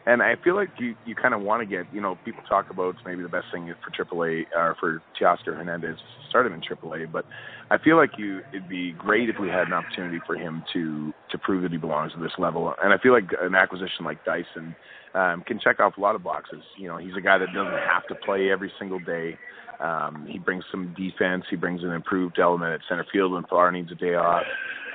And 0.08 0.22
I 0.22 0.36
feel 0.44 0.56
like 0.56 0.70
you 0.78 0.96
you 1.06 1.16
kind 1.16 1.34
of 1.34 1.42
want 1.42 1.62
to 1.62 1.66
get 1.66 1.92
you 1.92 2.00
know 2.00 2.18
people 2.24 2.44
talk 2.48 2.70
about 2.70 2.96
maybe 3.06 3.24
the 3.24 3.30
best 3.30 3.48
thing 3.52 3.74
for 3.84 4.06
AAA 4.06 4.46
or 4.56 4.72
uh, 4.72 4.74
for 4.80 5.02
Teoscar 5.20 5.58
Hernandez 5.58 5.98
to 5.98 6.30
start 6.30 6.46
him 6.46 6.54
in 6.54 6.62
AAA, 6.62 7.12
but 7.12 7.26
I 7.72 7.78
feel 7.80 7.98
like 7.98 8.12
you 8.18 8.42
it'd 8.54 8.70
be 8.70 8.94
great 8.94 9.30
if 9.30 9.38
we 9.40 9.48
had 9.48 9.68
an 9.68 9.74
opportunity 9.74 10.20
for 10.28 10.36
him 10.36 10.64
to 10.74 11.12
to 11.32 11.38
prove 11.40 11.64
that 11.64 11.72
he 11.72 11.78
belongs 11.78 12.12
at 12.16 12.22
this 12.22 12.34
level. 12.38 12.74
And 12.84 12.94
I 12.94 12.98
feel 13.00 13.14
like 13.14 13.30
an 13.42 13.56
acquisition 13.56 14.06
like 14.06 14.24
Dyson 14.26 14.76
um, 15.16 15.44
can 15.48 15.60
check 15.60 15.80
off 15.80 15.98
a 15.98 16.02
lot 16.02 16.14
of 16.14 16.24
boxes. 16.24 16.62
You 16.78 16.88
know, 16.88 16.98
he's 16.98 17.16
a 17.18 17.22
guy 17.22 17.40
that 17.40 17.48
doesn't 17.54 17.72
have 17.72 18.06
to 18.10 18.16
play 18.26 18.52
every 18.52 18.72
single 18.78 19.00
day. 19.00 19.38
Um, 19.80 20.26
he 20.30 20.40
brings 20.40 20.64
some 20.72 20.94
defense. 20.98 21.46
He 21.50 21.56
brings 21.56 21.84
an 21.84 21.92
improved 21.92 22.40
element 22.40 22.74
at 22.74 22.82
center 22.88 23.06
field 23.12 23.34
when 23.34 23.44
Farr 23.44 23.72
needs 23.72 23.92
a 23.92 23.96
day 23.96 24.16
off. 24.16 24.44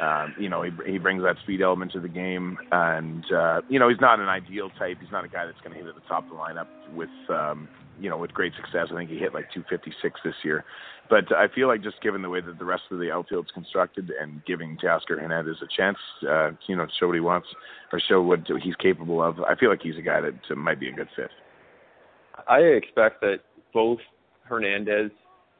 Um, 0.01 0.35
you 0.39 0.49
know, 0.49 0.63
he, 0.63 0.71
he 0.91 0.99
brings 0.99 1.23
that 1.23 1.37
speed 1.43 1.61
element 1.61 1.93
to 1.93 2.01
the 2.01 2.09
game, 2.09 2.57
and 2.73 3.25
uh, 3.33 3.61
you 3.69 3.79
know, 3.79 3.89
he's 3.89 4.01
not 4.01 4.19
an 4.19 4.29
ideal 4.29 4.71
type. 4.79 4.97
He's 5.01 5.13
not 5.13 5.25
a 5.25 5.29
guy 5.29 5.45
that's 5.45 5.61
going 5.61 5.73
to 5.73 5.79
hit 5.79 5.87
at 5.87 5.95
the 5.95 6.09
top 6.09 6.25
of 6.25 6.31
the 6.31 6.37
lineup 6.37 6.69
with, 6.95 7.11
um, 7.29 7.69
you 8.01 8.09
know, 8.09 8.17
with 8.17 8.33
great 8.33 8.55
success. 8.55 8.89
I 8.91 8.95
think 8.95 9.11
he 9.11 9.19
hit 9.19 9.35
like 9.35 9.53
256 9.53 10.21
this 10.25 10.35
year, 10.43 10.65
but 11.11 11.31
I 11.37 11.49
feel 11.55 11.69
like 11.69 11.83
just 11.83 12.01
given 12.03 12.23
the 12.23 12.31
way 12.31 12.41
that 12.41 12.59
the 12.59 12.65
rest 12.65 12.85
of 12.91 12.99
the 12.99 13.11
outfield's 13.11 13.51
constructed 13.53 14.11
and 14.19 14.43
giving 14.47 14.79
Teoscar 14.79 15.21
Hernandez 15.21 15.57
a 15.61 15.69
chance, 15.77 15.99
uh, 16.27 16.53
you 16.67 16.77
know, 16.77 16.87
to 16.87 16.93
show 16.99 17.09
what 17.09 17.15
he 17.15 17.21
wants 17.21 17.49
or 17.93 18.01
show 18.01 18.23
what 18.23 18.41
he's 18.63 18.77
capable 18.77 19.23
of, 19.23 19.41
I 19.41 19.55
feel 19.55 19.69
like 19.69 19.83
he's 19.83 19.99
a 19.99 20.03
guy 20.03 20.21
that 20.23 20.57
might 20.57 20.81
be 20.81 20.89
a 20.89 20.93
good 20.93 21.09
fit. 21.15 21.31
I 22.49 22.61
expect 22.61 23.21
that 23.21 23.41
both 23.75 23.99
Hernandez 24.51 25.11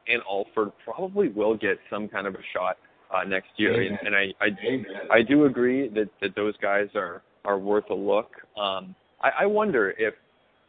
and 0.07 0.21
Alford 0.29 0.71
probably 0.83 1.29
will 1.29 1.55
get 1.55 1.79
some 1.89 2.07
kind 2.07 2.27
of 2.27 2.35
a 2.35 2.43
shot 2.53 2.77
uh, 3.13 3.23
next 3.23 3.49
year, 3.57 3.81
and, 3.81 3.97
and 4.05 4.15
I 4.15 4.33
I, 4.39 5.17
I 5.17 5.21
do 5.21 5.45
agree 5.45 5.87
that 5.89 6.09
that 6.21 6.35
those 6.35 6.55
guys 6.61 6.87
are 6.95 7.23
are 7.45 7.57
worth 7.57 7.89
a 7.89 7.95
look. 7.95 8.31
Um, 8.57 8.95
I, 9.21 9.29
I 9.41 9.45
wonder 9.45 9.93
if 9.97 10.13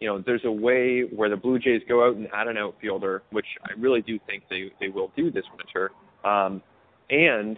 you 0.00 0.08
know 0.08 0.22
there's 0.24 0.44
a 0.44 0.52
way 0.52 1.02
where 1.02 1.28
the 1.28 1.36
Blue 1.36 1.58
Jays 1.58 1.82
go 1.88 2.06
out 2.06 2.16
and 2.16 2.28
add 2.34 2.48
an 2.48 2.56
outfielder, 2.56 3.22
which 3.30 3.46
I 3.64 3.78
really 3.78 4.02
do 4.02 4.18
think 4.26 4.44
they 4.48 4.70
they 4.80 4.88
will 4.88 5.12
do 5.16 5.30
this 5.30 5.44
winter, 5.56 5.92
um, 6.24 6.62
and 7.10 7.56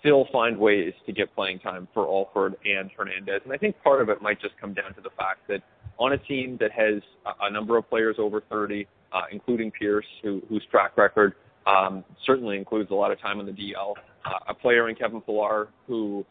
still 0.00 0.26
find 0.32 0.58
ways 0.58 0.92
to 1.06 1.12
get 1.12 1.34
playing 1.34 1.58
time 1.60 1.88
for 1.94 2.06
Alford 2.06 2.56
and 2.64 2.90
Hernandez. 2.96 3.40
And 3.44 3.52
I 3.52 3.56
think 3.56 3.76
part 3.82 4.02
of 4.02 4.08
it 4.08 4.20
might 4.20 4.40
just 4.40 4.54
come 4.60 4.74
down 4.74 4.94
to 4.94 5.00
the 5.00 5.10
fact 5.16 5.40
that 5.48 5.62
on 5.98 6.12
a 6.12 6.18
team 6.18 6.58
that 6.60 6.72
has 6.72 7.02
a, 7.26 7.46
a 7.46 7.50
number 7.50 7.76
of 7.76 7.88
players 7.88 8.16
over 8.18 8.42
30, 8.50 8.86
uh, 9.14 9.22
including 9.30 9.70
Pearce, 9.70 10.06
who, 10.22 10.42
whose 10.48 10.64
track 10.70 10.96
record 10.96 11.34
um, 11.66 12.04
certainly 12.26 12.58
includes 12.58 12.90
a 12.90 12.94
lot 12.94 13.10
of 13.10 13.20
time 13.20 13.38
on 13.38 13.46
the 13.46 13.52
DL. 13.52 13.94
Uh, 14.24 14.38
a 14.48 14.54
player 14.54 14.88
in 14.88 14.94
Kevin 14.94 15.20
Pillar 15.20 15.68
who, 15.86 16.24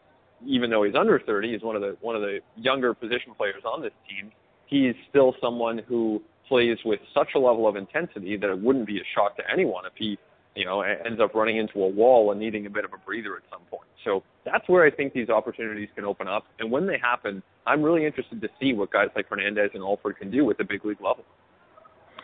even 0.46 0.70
though 0.70 0.82
he's 0.82 0.94
under 0.94 1.18
30, 1.18 1.54
is 1.54 1.62
one 1.62 1.76
of 1.76 1.82
the 1.82 1.96
one 2.00 2.14
of 2.14 2.22
the 2.22 2.40
younger 2.56 2.92
position 2.94 3.32
players 3.36 3.62
on 3.64 3.82
this 3.82 3.92
team. 4.08 4.30
He's 4.66 4.94
still 5.10 5.34
someone 5.40 5.80
who 5.88 6.22
plays 6.48 6.78
with 6.84 7.00
such 7.14 7.28
a 7.34 7.38
level 7.38 7.66
of 7.66 7.76
intensity 7.76 8.36
that 8.36 8.50
it 8.50 8.58
wouldn't 8.58 8.86
be 8.86 8.98
a 8.98 9.04
shock 9.14 9.36
to 9.36 9.42
anyone 9.50 9.86
if 9.86 9.92
he, 9.96 10.18
you 10.54 10.64
know, 10.64 10.82
ends 10.82 11.20
up 11.20 11.34
running 11.34 11.56
into 11.56 11.82
a 11.82 11.88
wall 11.88 12.30
and 12.32 12.40
needing 12.40 12.66
a 12.66 12.70
bit 12.70 12.84
of 12.84 12.92
a 12.92 12.98
breather 12.98 13.36
at 13.36 13.42
some 13.50 13.62
point. 13.70 13.88
So 14.04 14.22
that's 14.44 14.68
where 14.68 14.84
I 14.84 14.90
think 14.90 15.12
these 15.12 15.30
opportunities 15.30 15.88
can 15.94 16.04
open 16.04 16.28
up. 16.28 16.44
And 16.58 16.70
when 16.70 16.86
they 16.86 16.98
happen, 16.98 17.42
I'm 17.66 17.82
really 17.82 18.04
interested 18.04 18.40
to 18.42 18.48
see 18.60 18.74
what 18.74 18.90
guys 18.90 19.08
like 19.16 19.28
Hernandez 19.28 19.70
and 19.74 19.82
Alford 19.82 20.18
can 20.18 20.30
do 20.30 20.50
at 20.50 20.58
the 20.58 20.64
big 20.64 20.84
league 20.84 21.00
level. 21.00 21.24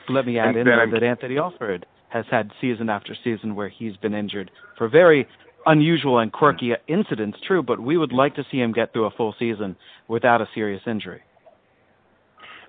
Let 0.09 0.27
me 0.27 0.39
add 0.39 0.57
in 0.57 0.67
though, 0.67 0.87
that 0.93 1.03
Anthony 1.03 1.39
Alford 1.39 1.87
has 2.09 2.25
had 2.31 2.51
season 2.61 2.89
after 2.89 3.15
season 3.23 3.55
where 3.55 3.69
he's 3.69 3.97
been 3.97 4.15
injured 4.15 4.51
for 4.77 4.89
very 4.89 5.27
unusual 5.67 6.19
and 6.19 6.33
quirky 6.33 6.73
incidents, 6.89 7.39
true, 7.47 7.63
but 7.63 7.81
we 7.81 7.97
would 7.97 8.13
like 8.13 8.35
to 8.35 8.45
see 8.51 8.59
him 8.59 8.73
get 8.73 8.93
through 8.93 9.07
a 9.07 9.11
full 9.11 9.35
season 9.39 9.77
without 10.09 10.41
a 10.41 10.47
serious 10.55 10.83
injury. 10.87 11.21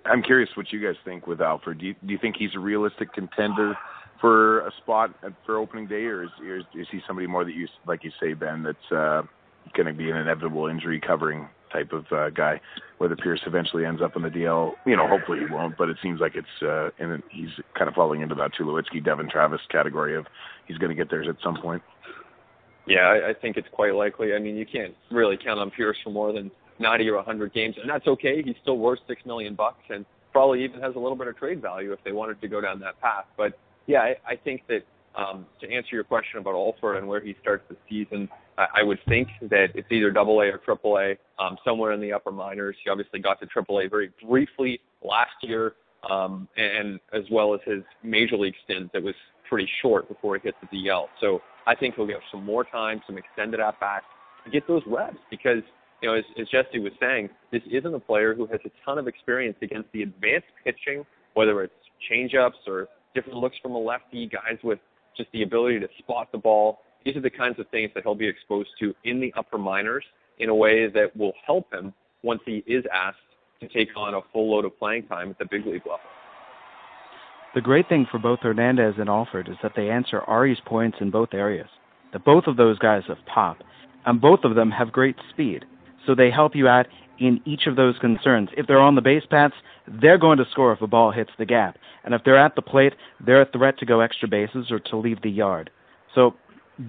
I'm 0.06 0.22
curious 0.24 0.50
what 0.56 0.72
you 0.72 0.82
guys 0.82 0.96
think 1.06 1.28
with 1.28 1.42
Alford. 1.42 1.80
Do 1.80 1.86
you, 1.88 1.96
do 2.06 2.12
you 2.12 2.20
think 2.20 2.36
he's 2.38 2.56
a 2.56 2.60
realistic 2.60 3.14
contender 3.14 3.76
for 4.20 4.68
a 4.68 4.72
spot 4.82 5.16
for 5.46 5.58
opening 5.58 5.88
day, 5.88 6.04
or 6.04 6.24
is, 6.24 6.30
is, 6.46 6.64
is 6.76 6.88
he 6.92 7.00
somebody 7.08 7.28
more 7.28 7.46
that 7.46 7.54
you, 7.54 7.68
like 7.88 8.04
you 8.04 8.12
say, 8.22 8.34
Ben, 8.34 8.64
that's 8.64 8.92
uh, 8.92 9.24
going 9.76 9.88
to 9.88 9.94
be 9.94 10.10
an 10.10 10.18
inevitable 10.18 10.68
injury 10.68 11.00
covering 11.06 11.48
type 11.72 11.92
of 11.94 12.06
uh, 12.12 12.30
guy. 12.30 12.60
Whether 12.98 13.16
Pearce 13.16 13.42
eventually 13.46 13.86
ends 13.86 14.02
up 14.02 14.16
in 14.16 14.22
the 14.22 14.30
DL, 14.30 14.74
you 14.86 14.96
know, 14.96 15.08
hopefully 15.08 15.40
he 15.40 15.54
won't. 15.54 15.78
But 15.78 15.90
it 15.90 15.98
seems 16.02 16.20
like 16.20 16.36
it's 16.36 16.62
uh, 16.62 16.90
and 17.00 17.22
he's 17.30 17.50
kind 17.78 17.88
of 17.88 17.96
falling 17.96 18.22
into 18.22 18.36
that 18.36 18.52
Tulowitzki, 18.54 19.04
Devon 19.04 19.30
Travis 19.30 19.62
category 19.70 20.16
of 20.16 20.26
he's 20.68 20.78
going 20.78 20.90
to 20.90 20.96
get 20.96 21.10
there 21.10 21.22
at 21.24 21.38
some 21.44 21.58
point. 21.62 21.82
Yeah, 22.88 23.02
I, 23.02 23.30
I 23.30 23.34
think 23.34 23.58
it's 23.58 23.68
quite 23.72 23.94
likely. 23.94 24.34
I 24.34 24.40
mean, 24.40 24.56
you 24.56 24.66
can't 24.66 24.96
really 25.12 25.38
count 25.38 25.60
on 25.60 25.72
Pearce 25.72 25.98
for 26.04 26.10
more 26.10 26.34
than 26.34 26.52
90 26.80 27.10
or 27.10 27.16
100 27.18 27.54
games, 27.54 27.76
and 27.80 27.90
that's 27.90 28.08
okay. 28.08 28.42
He's 28.44 28.56
still 28.62 28.78
worth 28.78 29.00
six 29.08 29.26
million 29.26 29.56
bucks, 29.56 29.84
and 29.90 30.06
probably 30.32 30.64
even 30.64 30.82
has 30.82 30.96
a 30.96 31.00
little 31.00 31.16
bit 31.16 31.28
of 31.28 31.38
trade 31.38 31.62
value 31.62 31.92
if 31.92 32.00
they 32.04 32.12
wanted 32.12 32.42
to 32.42 32.48
go 32.48 32.62
down 32.62 32.80
that 32.80 33.00
path. 33.02 33.26
But 33.38 33.58
yeah, 33.88 34.00
I, 34.00 34.16
I 34.28 34.36
think 34.36 34.64
that 34.68 34.84
um, 35.16 35.46
to 35.60 35.70
answer 35.70 35.90
your 35.92 36.04
question 36.04 36.40
about 36.40 36.56
Alford 36.56 36.98
and 36.98 37.08
where 37.08 37.22
he 37.22 37.36
starts 37.42 37.64
the 37.70 37.76
season, 37.90 38.30
I, 38.58 38.66
I 38.78 38.84
would 38.84 39.00
think 39.08 39.28
that 39.50 39.68
it's 39.76 39.88
either 39.92 40.12
Double 40.12 40.40
A 40.42 40.46
or 40.46 40.58
Triple 40.58 40.98
A, 40.98 41.16
um, 41.42 41.58
somewhere 41.66 41.92
in 41.92 42.02
the 42.02 42.14
upper 42.14 42.32
minors. 42.32 42.76
He 42.84 42.90
obviously 42.90 43.20
got 43.20 43.40
to 43.42 43.46
Triple 43.46 43.80
A 43.80 43.88
very 43.88 44.12
briefly 44.26 44.80
last 45.04 45.32
year, 45.42 45.74
um, 46.10 46.48
and 46.58 47.00
as 47.14 47.24
well 47.32 47.54
as 47.54 47.60
his 47.66 47.84
major 48.04 48.38
league 48.38 48.56
stint 48.64 48.92
that 48.94 49.04
was 49.04 49.16
pretty 49.50 49.70
short 49.82 50.08
before 50.08 50.36
he 50.36 50.42
hit 50.44 50.56
the 50.62 50.78
DL. 50.78 51.08
So 51.20 51.42
I 51.68 51.76
think 51.76 51.96
he'll 51.96 52.08
get 52.08 52.18
some 52.32 52.46
more 52.46 52.64
time, 52.64 53.02
some 53.06 53.18
extended 53.18 53.60
at 53.60 53.80
bats 53.80 54.06
to 54.46 54.50
get 54.50 54.68
those 54.68 54.82
reps 54.88 55.18
because 55.30 55.62
you 56.02 56.10
know, 56.10 56.16
as, 56.16 56.24
as 56.40 56.48
Jesse 56.48 56.80
was 56.80 56.94
saying, 57.00 57.30
this 57.52 57.62
isn't 57.70 57.94
a 57.94 58.00
player 58.00 58.34
who 58.34 58.48
has 58.48 58.60
a 58.66 58.72
ton 58.84 58.98
of 58.98 59.08
experience 59.08 59.58
against 59.62 59.92
the 59.92 60.02
advanced 60.02 60.48
pitching, 60.64 61.06
whether 61.36 61.62
it's 61.62 61.74
changeups 62.12 62.68
or 62.68 62.88
different 63.14 63.38
looks 63.38 63.58
from 63.62 63.74
a 63.74 63.78
lefty, 63.78 64.28
guys 64.28 64.58
with 64.64 64.80
just 65.16 65.32
the 65.32 65.44
ability 65.44 65.80
to 65.80 65.88
spot 66.00 66.32
the 66.32 66.38
ball 66.38 66.80
these 67.04 67.16
are 67.16 67.22
the 67.22 67.30
kinds 67.30 67.60
of 67.60 67.68
things 67.70 67.92
that 67.96 68.04
he'll 68.04 68.16
be 68.16 68.28
exposed 68.28 68.70
to 68.80 68.94
in 69.04 69.20
the 69.20 69.34
upper 69.36 69.58
minors 69.58 70.04
in 70.40 70.50
a 70.50 70.56
way 70.56 70.88
that 70.88 71.16
will 71.16 71.34
help 71.46 71.72
him 71.74 71.94
once 72.24 72.42
he 72.46 72.64
is 72.68 72.84
asked 72.94 73.18
to 73.60 73.68
take 73.68 73.90
on 73.96 74.14
a 74.14 74.22
full 74.32 74.52
load 74.52 74.66
of 74.66 74.78
playing 74.78 75.08
time 75.08 75.30
at 75.30 75.40
the 75.40 75.46
big 75.46 75.66
league 75.66 75.86
level. 75.86 76.00
The 77.54 77.62
great 77.62 77.90
thing 77.90 78.08
for 78.10 78.18
both 78.18 78.40
Hernandez 78.40 78.96
and 78.98 79.10
Alford 79.10 79.50
is 79.50 79.58
that 79.62 79.74
they 79.76 79.90
answer 79.90 80.22
Ari's 80.22 80.60
points 80.66 80.98
in 81.02 81.12
both 81.12 81.34
areas. 81.34 81.68
That 82.14 82.24
both 82.24 82.46
of 82.48 82.58
those 82.58 82.80
guys 82.80 83.04
have 83.08 83.18
pop, 83.26 83.58
and 84.06 84.22
both 84.22 84.44
of 84.44 84.56
them 84.56 84.72
have 84.72 84.92
great 84.92 85.16
speed. 85.32 85.66
So 86.06 86.16
they 86.16 86.32
help 86.32 86.56
you 86.56 86.68
out 86.68 86.88
in 87.22 87.40
each 87.46 87.68
of 87.68 87.76
those 87.76 87.98
concerns. 88.00 88.50
If 88.58 88.66
they're 88.66 88.80
on 88.80 88.96
the 88.96 89.02
base 89.02 89.24
paths, 89.30 89.54
they're 89.88 90.18
going 90.18 90.40
to 90.40 90.46
score 90.52 90.74
if 90.74 90.82
a 90.82 90.88
ball 90.88 91.12
hits 91.12 91.30
the 91.38 91.46
gap. 91.46 91.78
And 92.04 92.14
if 92.16 92.24
they're 92.26 92.38
at 92.38 92.56
the 92.56 92.64
plate, 92.64 92.94
they're 93.24 93.44
a 93.44 93.52
threat 93.52 93.78
to 93.78 93.86
go 93.86 94.02
extra 94.02 94.28
bases 94.28 94.72
or 94.72 94.80
to 94.80 94.98
leave 94.98 95.22
the 95.22 95.30
yard. 95.30 95.70
So 96.16 96.34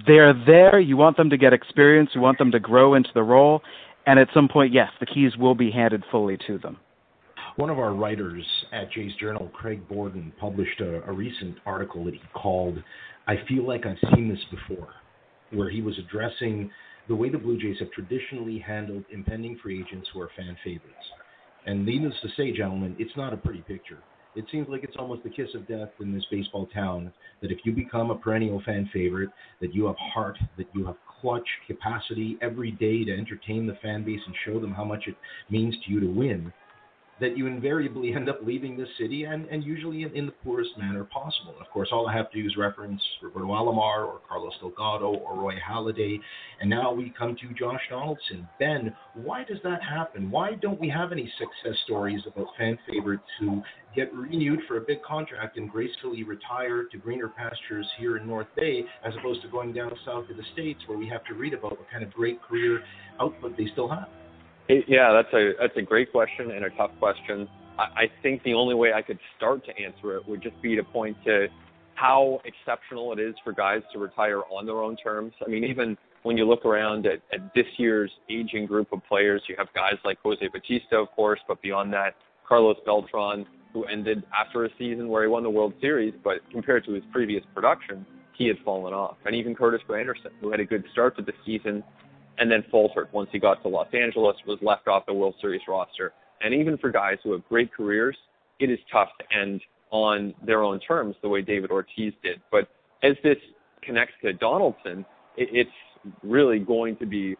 they're 0.06 0.32
there. 0.32 0.80
You 0.80 0.96
want 0.96 1.18
them 1.18 1.28
to 1.30 1.36
get 1.36 1.52
experience. 1.52 2.10
You 2.14 2.22
want 2.22 2.38
them 2.38 2.50
to 2.52 2.58
grow 2.58 2.94
into 2.94 3.10
the 3.14 3.22
role. 3.22 3.60
And 4.06 4.18
at 4.18 4.28
some 4.32 4.48
point, 4.48 4.72
yes, 4.72 4.88
the 5.00 5.06
keys 5.06 5.36
will 5.36 5.54
be 5.54 5.70
handed 5.70 6.02
fully 6.10 6.38
to 6.46 6.58
them. 6.58 6.78
One 7.56 7.68
of 7.68 7.78
our 7.78 7.92
writers 7.92 8.44
at 8.72 8.90
Jays 8.90 9.12
Journal, 9.20 9.50
Craig 9.52 9.86
Borden, 9.86 10.32
published 10.40 10.80
a, 10.80 11.02
a 11.08 11.12
recent 11.12 11.56
article 11.66 12.06
that 12.06 12.14
he 12.14 12.20
called 12.32 12.82
I 13.26 13.36
Feel 13.46 13.66
Like 13.66 13.84
I've 13.84 13.98
Seen 14.14 14.30
This 14.30 14.44
Before, 14.50 14.88
where 15.50 15.68
he 15.68 15.82
was 15.82 15.98
addressing 15.98 16.70
the 17.08 17.14
way 17.14 17.28
the 17.28 17.38
Blue 17.38 17.58
Jays 17.58 17.76
have 17.80 17.90
traditionally 17.90 18.58
handled 18.58 19.04
impending 19.10 19.58
free 19.62 19.80
agents 19.80 20.08
who 20.12 20.20
are 20.20 20.30
fan 20.36 20.56
favorites. 20.64 20.96
And 21.66 21.84
needless 21.84 22.14
to 22.22 22.28
say, 22.36 22.52
gentlemen, 22.52 22.96
it's 22.98 23.16
not 23.16 23.32
a 23.32 23.36
pretty 23.36 23.62
picture 23.62 23.98
it 24.34 24.46
seems 24.50 24.68
like 24.68 24.82
it's 24.82 24.96
almost 24.98 25.22
the 25.22 25.30
kiss 25.30 25.48
of 25.54 25.68
death 25.68 25.90
in 26.00 26.12
this 26.12 26.24
baseball 26.30 26.66
town 26.74 27.12
that 27.42 27.50
if 27.50 27.58
you 27.64 27.72
become 27.72 28.10
a 28.10 28.14
perennial 28.14 28.62
fan 28.64 28.88
favorite, 28.92 29.30
that 29.60 29.74
you 29.74 29.86
have 29.86 29.96
heart, 29.96 30.38
that 30.56 30.66
you 30.74 30.86
have 30.86 30.96
clutch 31.20 31.46
capacity 31.66 32.38
every 32.40 32.72
day 32.72 33.04
to 33.04 33.12
entertain 33.12 33.66
the 33.66 33.76
fan 33.82 34.04
base 34.04 34.20
and 34.26 34.34
show 34.44 34.58
them 34.58 34.72
how 34.72 34.84
much 34.84 35.04
it 35.06 35.16
means 35.50 35.74
to 35.84 35.92
you 35.92 36.00
to 36.00 36.06
win, 36.06 36.52
that 37.22 37.38
you 37.38 37.46
invariably 37.46 38.12
end 38.12 38.28
up 38.28 38.40
leaving 38.42 38.76
the 38.76 38.84
city 38.98 39.24
and, 39.24 39.46
and 39.46 39.62
usually 39.62 40.02
in, 40.02 40.10
in, 40.14 40.26
the 40.26 40.32
poorest 40.44 40.70
manner 40.76 41.04
possible. 41.04 41.52
And 41.52 41.64
of 41.64 41.72
course, 41.72 41.88
all 41.92 42.08
I 42.08 42.12
have 42.16 42.30
to 42.32 42.42
do 42.42 42.46
is 42.46 42.56
reference 42.56 43.00
Roberto 43.22 43.46
Alomar 43.46 44.08
or 44.08 44.20
Carlos 44.28 44.52
Delgado 44.60 45.14
or 45.14 45.36
Roy 45.36 45.54
Halladay. 45.54 46.18
And 46.60 46.68
now 46.68 46.92
we 46.92 47.14
come 47.16 47.36
to 47.36 47.54
Josh 47.54 47.80
Donaldson. 47.88 48.48
Ben, 48.58 48.94
why 49.14 49.44
does 49.44 49.58
that 49.62 49.80
happen? 49.84 50.32
Why 50.32 50.54
don't 50.60 50.80
we 50.80 50.88
have 50.88 51.12
any 51.12 51.32
success 51.38 51.78
stories 51.84 52.20
about 52.26 52.48
fan 52.58 52.76
favorites 52.90 53.22
who 53.38 53.62
get 53.94 54.12
renewed 54.12 54.58
for 54.66 54.78
a 54.78 54.80
big 54.80 55.00
contract 55.02 55.56
and 55.56 55.70
gracefully 55.70 56.24
retire 56.24 56.86
to 56.90 56.98
greener 56.98 57.28
pastures 57.28 57.86
here 58.00 58.16
in 58.16 58.26
North 58.26 58.48
Bay 58.56 58.82
as 59.06 59.12
opposed 59.20 59.42
to 59.42 59.48
going 59.48 59.72
down 59.72 59.92
south 60.04 60.26
to 60.26 60.34
the 60.34 60.42
States 60.54 60.80
where 60.86 60.98
we 60.98 61.08
have 61.08 61.24
to 61.26 61.34
read 61.34 61.54
about 61.54 61.78
what 61.78 61.88
kind 61.88 62.02
of 62.02 62.12
great 62.12 62.42
career 62.42 62.82
output 63.20 63.56
they 63.56 63.68
still 63.72 63.88
have? 63.88 64.08
Yeah, 64.68 65.12
that's 65.12 65.32
a 65.34 65.52
that's 65.60 65.76
a 65.76 65.82
great 65.82 66.12
question 66.12 66.50
and 66.52 66.64
a 66.64 66.70
tough 66.70 66.92
question. 66.98 67.48
I, 67.78 67.82
I 67.82 68.04
think 68.22 68.42
the 68.42 68.54
only 68.54 68.74
way 68.74 68.92
I 68.92 69.02
could 69.02 69.18
start 69.36 69.64
to 69.66 69.72
answer 69.82 70.16
it 70.16 70.26
would 70.28 70.42
just 70.42 70.60
be 70.62 70.76
to 70.76 70.84
point 70.84 71.16
to 71.24 71.48
how 71.94 72.40
exceptional 72.44 73.12
it 73.12 73.18
is 73.18 73.34
for 73.44 73.52
guys 73.52 73.82
to 73.92 73.98
retire 73.98 74.40
on 74.50 74.66
their 74.66 74.78
own 74.78 74.96
terms. 74.96 75.32
I 75.44 75.48
mean, 75.48 75.64
even 75.64 75.96
when 76.22 76.36
you 76.36 76.44
look 76.44 76.64
around 76.64 77.06
at, 77.06 77.20
at 77.32 77.54
this 77.54 77.66
year's 77.76 78.10
aging 78.30 78.66
group 78.66 78.92
of 78.92 79.00
players, 79.08 79.42
you 79.48 79.54
have 79.58 79.68
guys 79.74 79.94
like 80.04 80.18
Jose 80.22 80.46
Bautista, 80.48 80.96
of 80.96 81.10
course, 81.14 81.40
but 81.46 81.60
beyond 81.62 81.92
that, 81.92 82.14
Carlos 82.48 82.76
Beltran, 82.84 83.46
who 83.72 83.84
ended 83.84 84.22
after 84.34 84.64
a 84.64 84.68
season 84.78 85.08
where 85.08 85.22
he 85.22 85.28
won 85.28 85.42
the 85.42 85.50
World 85.50 85.74
Series, 85.80 86.14
but 86.22 86.38
compared 86.50 86.84
to 86.86 86.92
his 86.92 87.02
previous 87.12 87.42
production, 87.54 88.06
he 88.36 88.46
had 88.46 88.56
fallen 88.64 88.94
off. 88.94 89.16
And 89.24 89.34
even 89.34 89.54
Curtis 89.54 89.80
Granderson, 89.88 90.30
who 90.40 90.50
had 90.50 90.60
a 90.60 90.64
good 90.64 90.84
start 90.92 91.16
to 91.16 91.22
the 91.22 91.32
season 91.44 91.82
and 92.38 92.50
then 92.50 92.64
faltered 92.70 93.08
once 93.12 93.28
he 93.32 93.38
got 93.38 93.62
to 93.62 93.68
Los 93.68 93.88
Angeles, 93.92 94.36
was 94.46 94.58
left 94.62 94.88
off 94.88 95.06
the 95.06 95.14
World 95.14 95.34
Series 95.40 95.62
roster. 95.68 96.12
And 96.40 96.54
even 96.54 96.76
for 96.78 96.90
guys 96.90 97.18
who 97.22 97.32
have 97.32 97.46
great 97.48 97.72
careers, 97.72 98.16
it 98.58 98.70
is 98.70 98.78
tough 98.90 99.08
to 99.18 99.38
end 99.38 99.60
on 99.90 100.34
their 100.44 100.62
own 100.62 100.80
terms 100.80 101.14
the 101.22 101.28
way 101.28 101.42
David 101.42 101.70
Ortiz 101.70 102.12
did. 102.22 102.40
But 102.50 102.68
as 103.02 103.12
this 103.22 103.36
connects 103.82 104.14
to 104.22 104.32
Donaldson, 104.32 105.04
it's 105.36 105.70
really 106.22 106.58
going 106.58 106.96
to 106.96 107.06
be 107.06 107.36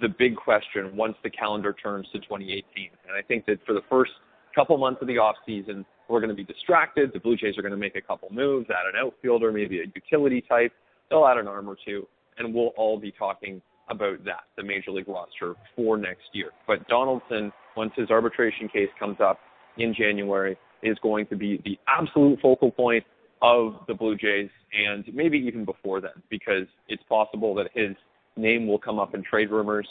the 0.00 0.08
big 0.08 0.36
question 0.36 0.96
once 0.96 1.16
the 1.22 1.30
calendar 1.30 1.72
turns 1.72 2.06
to 2.12 2.18
2018. 2.20 2.90
And 3.06 3.16
I 3.16 3.22
think 3.22 3.46
that 3.46 3.64
for 3.66 3.72
the 3.72 3.82
first 3.88 4.12
couple 4.54 4.76
months 4.78 5.00
of 5.00 5.08
the 5.08 5.18
off 5.18 5.36
season, 5.44 5.84
we're 6.08 6.20
going 6.20 6.30
to 6.30 6.36
be 6.36 6.44
distracted. 6.44 7.12
The 7.12 7.20
Blue 7.20 7.36
Jays 7.36 7.58
are 7.58 7.62
going 7.62 7.72
to 7.72 7.78
make 7.78 7.96
a 7.96 8.00
couple 8.00 8.28
moves, 8.30 8.68
add 8.70 8.94
an 8.94 9.00
outfielder, 9.00 9.52
maybe 9.52 9.80
a 9.80 9.84
utility 9.94 10.40
type. 10.40 10.72
They'll 11.10 11.26
add 11.26 11.38
an 11.38 11.48
arm 11.48 11.68
or 11.68 11.76
two, 11.84 12.06
and 12.38 12.54
we'll 12.54 12.72
all 12.76 12.98
be 12.98 13.12
talking 13.12 13.60
about 13.88 14.24
that, 14.24 14.44
the 14.56 14.62
major 14.62 14.90
league 14.90 15.08
roster 15.08 15.54
for 15.74 15.96
next 15.96 16.24
year. 16.32 16.50
But 16.66 16.86
Donaldson, 16.88 17.52
once 17.76 17.92
his 17.96 18.10
arbitration 18.10 18.68
case 18.68 18.88
comes 18.98 19.18
up 19.20 19.38
in 19.78 19.94
January, 19.94 20.58
is 20.82 20.96
going 21.02 21.26
to 21.26 21.36
be 21.36 21.60
the 21.64 21.78
absolute 21.88 22.38
focal 22.40 22.70
point 22.70 23.04
of 23.42 23.74
the 23.86 23.94
Blue 23.94 24.16
Jays, 24.16 24.50
and 24.72 25.04
maybe 25.12 25.38
even 25.38 25.64
before 25.64 26.00
then, 26.00 26.22
because 26.30 26.66
it's 26.88 27.02
possible 27.08 27.54
that 27.54 27.68
his 27.74 27.94
name 28.36 28.66
will 28.66 28.78
come 28.78 28.98
up 28.98 29.14
in 29.14 29.22
trade 29.22 29.50
rumors 29.50 29.88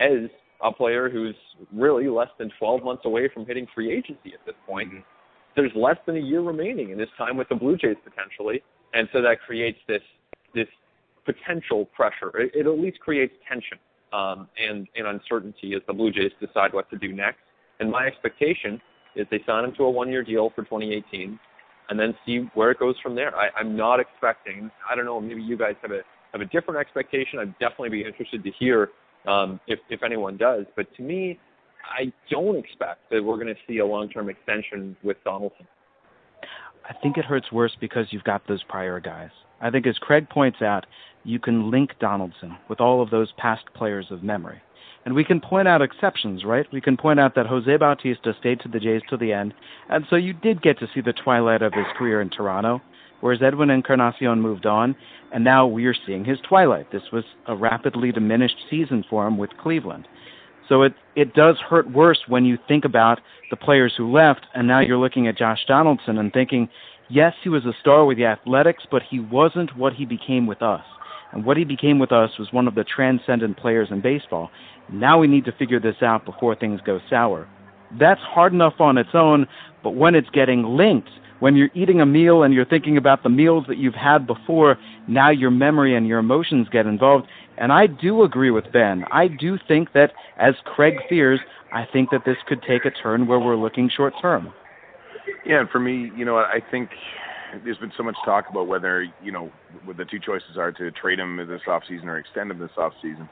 as 0.00 0.28
a 0.62 0.72
player 0.72 1.08
who's 1.08 1.34
really 1.72 2.08
less 2.08 2.28
than 2.38 2.50
12 2.58 2.82
months 2.82 3.02
away 3.04 3.28
from 3.32 3.46
hitting 3.46 3.66
free 3.74 3.92
agency 3.92 4.34
at 4.34 4.44
this 4.44 4.54
point. 4.66 4.88
Mm-hmm. 4.88 5.00
There's 5.56 5.72
less 5.74 5.96
than 6.06 6.16
a 6.16 6.20
year 6.20 6.40
remaining 6.40 6.90
in 6.90 6.98
his 6.98 7.08
time 7.16 7.36
with 7.36 7.48
the 7.48 7.54
Blue 7.54 7.76
Jays 7.76 7.96
potentially, 8.04 8.62
and 8.94 9.08
so 9.12 9.22
that 9.22 9.40
creates 9.46 9.78
this 9.88 10.02
this 10.54 10.68
potential 11.32 11.84
pressure. 11.86 12.30
It, 12.38 12.52
it 12.54 12.66
at 12.66 12.78
least 12.78 13.00
creates 13.00 13.34
tension 13.48 13.78
um, 14.12 14.48
and 14.58 14.86
and 14.96 15.06
uncertainty 15.06 15.74
as 15.74 15.82
the 15.86 15.92
Blue 15.92 16.10
Jays 16.10 16.32
decide 16.40 16.72
what 16.72 16.88
to 16.90 16.96
do 16.96 17.12
next. 17.12 17.40
And 17.80 17.90
my 17.90 18.06
expectation 18.06 18.80
is 19.14 19.26
they 19.30 19.40
sign 19.46 19.64
him 19.64 19.72
to 19.76 19.84
a 19.84 19.90
one-year 19.90 20.24
deal 20.24 20.50
for 20.54 20.62
2018, 20.62 21.38
and 21.88 21.98
then 21.98 22.14
see 22.24 22.48
where 22.54 22.70
it 22.70 22.78
goes 22.78 22.96
from 23.02 23.14
there. 23.14 23.34
I, 23.36 23.48
I'm 23.56 23.76
not 23.76 24.00
expecting. 24.00 24.70
I 24.88 24.94
don't 24.94 25.04
know. 25.04 25.20
Maybe 25.20 25.42
you 25.42 25.56
guys 25.56 25.74
have 25.82 25.90
a 25.90 26.00
have 26.32 26.40
a 26.40 26.46
different 26.46 26.80
expectation. 26.80 27.38
I'd 27.38 27.58
definitely 27.58 27.90
be 27.90 28.04
interested 28.04 28.42
to 28.44 28.50
hear 28.58 28.90
um, 29.26 29.60
if 29.66 29.78
if 29.90 30.02
anyone 30.02 30.36
does. 30.36 30.64
But 30.76 30.86
to 30.96 31.02
me, 31.02 31.38
I 31.84 32.12
don't 32.30 32.56
expect 32.56 33.10
that 33.10 33.22
we're 33.22 33.36
going 33.36 33.48
to 33.48 33.60
see 33.66 33.78
a 33.78 33.86
long-term 33.86 34.28
extension 34.28 34.96
with 35.02 35.16
Donaldson. 35.24 35.66
I 36.88 36.94
think 37.02 37.18
it 37.18 37.24
hurts 37.24 37.52
worse 37.52 37.76
because 37.80 38.06
you've 38.10 38.24
got 38.24 38.46
those 38.46 38.62
prior 38.62 38.98
guys. 38.98 39.30
I 39.60 39.70
think, 39.70 39.86
as 39.86 39.98
Craig 39.98 40.28
points 40.30 40.62
out, 40.62 40.86
you 41.24 41.38
can 41.38 41.70
link 41.70 41.90
Donaldson 42.00 42.56
with 42.68 42.80
all 42.80 43.02
of 43.02 43.10
those 43.10 43.32
past 43.36 43.64
players 43.74 44.06
of 44.10 44.22
memory. 44.22 44.62
And 45.04 45.14
we 45.14 45.24
can 45.24 45.40
point 45.40 45.68
out 45.68 45.82
exceptions, 45.82 46.44
right? 46.44 46.66
We 46.72 46.80
can 46.80 46.96
point 46.96 47.20
out 47.20 47.34
that 47.34 47.46
Jose 47.46 47.76
Bautista 47.76 48.34
stayed 48.38 48.60
to 48.60 48.68
the 48.68 48.80
Jays 48.80 49.02
to 49.10 49.16
the 49.16 49.32
end, 49.32 49.54
and 49.90 50.04
so 50.08 50.16
you 50.16 50.32
did 50.32 50.62
get 50.62 50.78
to 50.78 50.88
see 50.94 51.00
the 51.00 51.12
twilight 51.12 51.62
of 51.62 51.72
his 51.72 51.86
career 51.96 52.20
in 52.20 52.30
Toronto, 52.30 52.80
whereas 53.20 53.42
Edwin 53.42 53.70
Encarnacion 53.70 54.40
moved 54.40 54.66
on, 54.66 54.96
and 55.32 55.44
now 55.44 55.66
we 55.66 55.86
are 55.86 55.94
seeing 56.06 56.24
his 56.24 56.38
twilight. 56.48 56.90
This 56.90 57.10
was 57.12 57.24
a 57.46 57.56
rapidly 57.56 58.12
diminished 58.12 58.56
season 58.70 59.04
for 59.08 59.26
him 59.26 59.38
with 59.38 59.50
Cleveland. 59.60 60.06
So 60.68 60.82
it 60.82 60.94
it 61.16 61.34
does 61.34 61.56
hurt 61.58 61.90
worse 61.90 62.20
when 62.28 62.44
you 62.44 62.58
think 62.68 62.84
about 62.84 63.20
the 63.50 63.56
players 63.56 63.94
who 63.96 64.12
left, 64.12 64.46
and 64.54 64.68
now 64.68 64.80
you're 64.80 64.98
looking 64.98 65.26
at 65.26 65.38
Josh 65.38 65.64
Donaldson 65.66 66.18
and 66.18 66.32
thinking, 66.32 66.68
yes, 67.08 67.34
he 67.42 67.48
was 67.48 67.64
a 67.64 67.72
star 67.80 68.04
with 68.04 68.18
the 68.18 68.26
Athletics, 68.26 68.84
but 68.90 69.02
he 69.02 69.18
wasn't 69.18 69.76
what 69.76 69.94
he 69.94 70.04
became 70.04 70.46
with 70.46 70.62
us. 70.62 70.84
And 71.32 71.44
what 71.44 71.56
he 71.56 71.64
became 71.64 71.98
with 71.98 72.12
us 72.12 72.30
was 72.38 72.52
one 72.52 72.68
of 72.68 72.74
the 72.74 72.84
transcendent 72.84 73.56
players 73.56 73.88
in 73.90 74.00
baseball. 74.00 74.50
Now 74.90 75.18
we 75.18 75.26
need 75.26 75.44
to 75.46 75.52
figure 75.52 75.80
this 75.80 76.02
out 76.02 76.24
before 76.24 76.54
things 76.54 76.80
go 76.84 77.00
sour. 77.10 77.48
That's 77.98 78.20
hard 78.20 78.52
enough 78.52 78.80
on 78.80 78.98
its 78.98 79.10
own, 79.14 79.46
but 79.82 79.94
when 79.94 80.14
it's 80.14 80.30
getting 80.30 80.62
linked, 80.62 81.10
when 81.40 81.56
you're 81.56 81.70
eating 81.74 82.00
a 82.00 82.06
meal 82.06 82.42
and 82.42 82.52
you're 82.52 82.64
thinking 82.64 82.96
about 82.96 83.22
the 83.22 83.28
meals 83.28 83.64
that 83.68 83.78
you've 83.78 83.94
had 83.94 84.26
before, 84.26 84.76
now 85.06 85.30
your 85.30 85.50
memory 85.50 85.94
and 85.94 86.06
your 86.06 86.18
emotions 86.18 86.68
get 86.70 86.86
involved. 86.86 87.26
And 87.56 87.72
I 87.72 87.86
do 87.86 88.22
agree 88.22 88.50
with 88.50 88.70
Ben. 88.72 89.04
I 89.10 89.28
do 89.28 89.58
think 89.66 89.92
that, 89.92 90.12
as 90.38 90.54
Craig 90.64 90.94
fears, 91.08 91.40
I 91.72 91.86
think 91.92 92.10
that 92.10 92.22
this 92.24 92.36
could 92.46 92.62
take 92.62 92.84
a 92.84 92.90
turn 92.90 93.26
where 93.26 93.38
we're 93.38 93.56
looking 93.56 93.90
short 93.94 94.14
term. 94.20 94.52
Yeah, 95.44 95.60
and 95.60 95.70
for 95.70 95.78
me, 95.78 96.10
you 96.16 96.24
know, 96.24 96.36
I 96.36 96.60
think 96.70 96.90
there's 97.64 97.78
been 97.78 97.92
so 97.96 98.02
much 98.02 98.16
talk 98.24 98.46
about 98.50 98.66
whether 98.66 99.06
you 99.22 99.32
know 99.32 99.50
what 99.84 99.96
the 99.96 100.04
two 100.04 100.18
choices 100.18 100.56
are 100.56 100.72
to 100.72 100.90
trade 100.90 101.18
him 101.18 101.36
this 101.36 101.62
offseason 101.66 102.04
or 102.04 102.18
extend 102.18 102.50
him 102.50 102.58
this 102.58 102.70
off 102.76 102.92
season. 103.02 103.28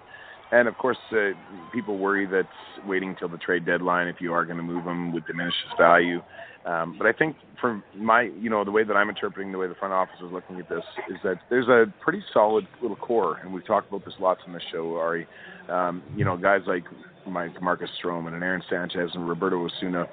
And 0.53 0.69
of 0.69 0.77
course, 0.79 0.99
uh, 1.13 1.31
people 1.73 1.99
worry 1.99 2.27
that 2.27 2.47
waiting 2.87 3.11
until 3.11 3.29
the 3.29 3.39
trade 3.39 3.67
deadline, 3.67 4.09
if 4.09 4.17
you 4.21 4.33
are 4.33 4.45
going 4.45 4.59
to 4.59 4.63
move 4.63 4.85
him, 4.85 5.13
would 5.13 5.27
diminish 5.27 5.55
his 5.69 5.77
value. 5.79 6.21
Um, 6.65 6.97
but 6.99 7.07
I 7.07 7.13
think 7.13 7.37
from 7.61 7.83
my, 7.95 8.23
you 8.23 8.51
know, 8.51 8.65
the 8.65 8.73
way 8.73 8.83
that 8.83 8.95
I'm 8.95 9.09
interpreting 9.09 9.53
the 9.53 9.59
way 9.59 9.69
the 9.69 9.75
front 9.77 9.95
office 9.95 10.17
is 10.25 10.33
looking 10.33 10.59
at 10.59 10.69
this 10.69 10.83
is 11.09 11.17
that 11.23 11.37
there's 11.49 11.69
a 11.69 11.87
pretty 12.01 12.23
solid 12.35 12.67
little 12.83 12.97
core, 12.97 13.39
and 13.43 13.53
we've 13.53 13.67
talked 13.67 13.89
about 13.89 14.05
this 14.05 14.15
lots 14.19 14.41
on 14.47 14.53
this 14.53 14.63
show, 14.73 14.97
Ari. 14.97 15.27
Um, 15.69 16.03
you 16.17 16.25
know, 16.25 16.37
guys 16.37 16.63
like 16.67 16.85
Mike 17.27 17.61
Marcus 17.63 17.91
Stroman 18.03 18.35
and 18.35 18.43
Aaron 18.43 18.63
Sanchez 18.69 19.11
and 19.15 19.29
Roberto 19.29 19.65
Osuna. 19.65 20.07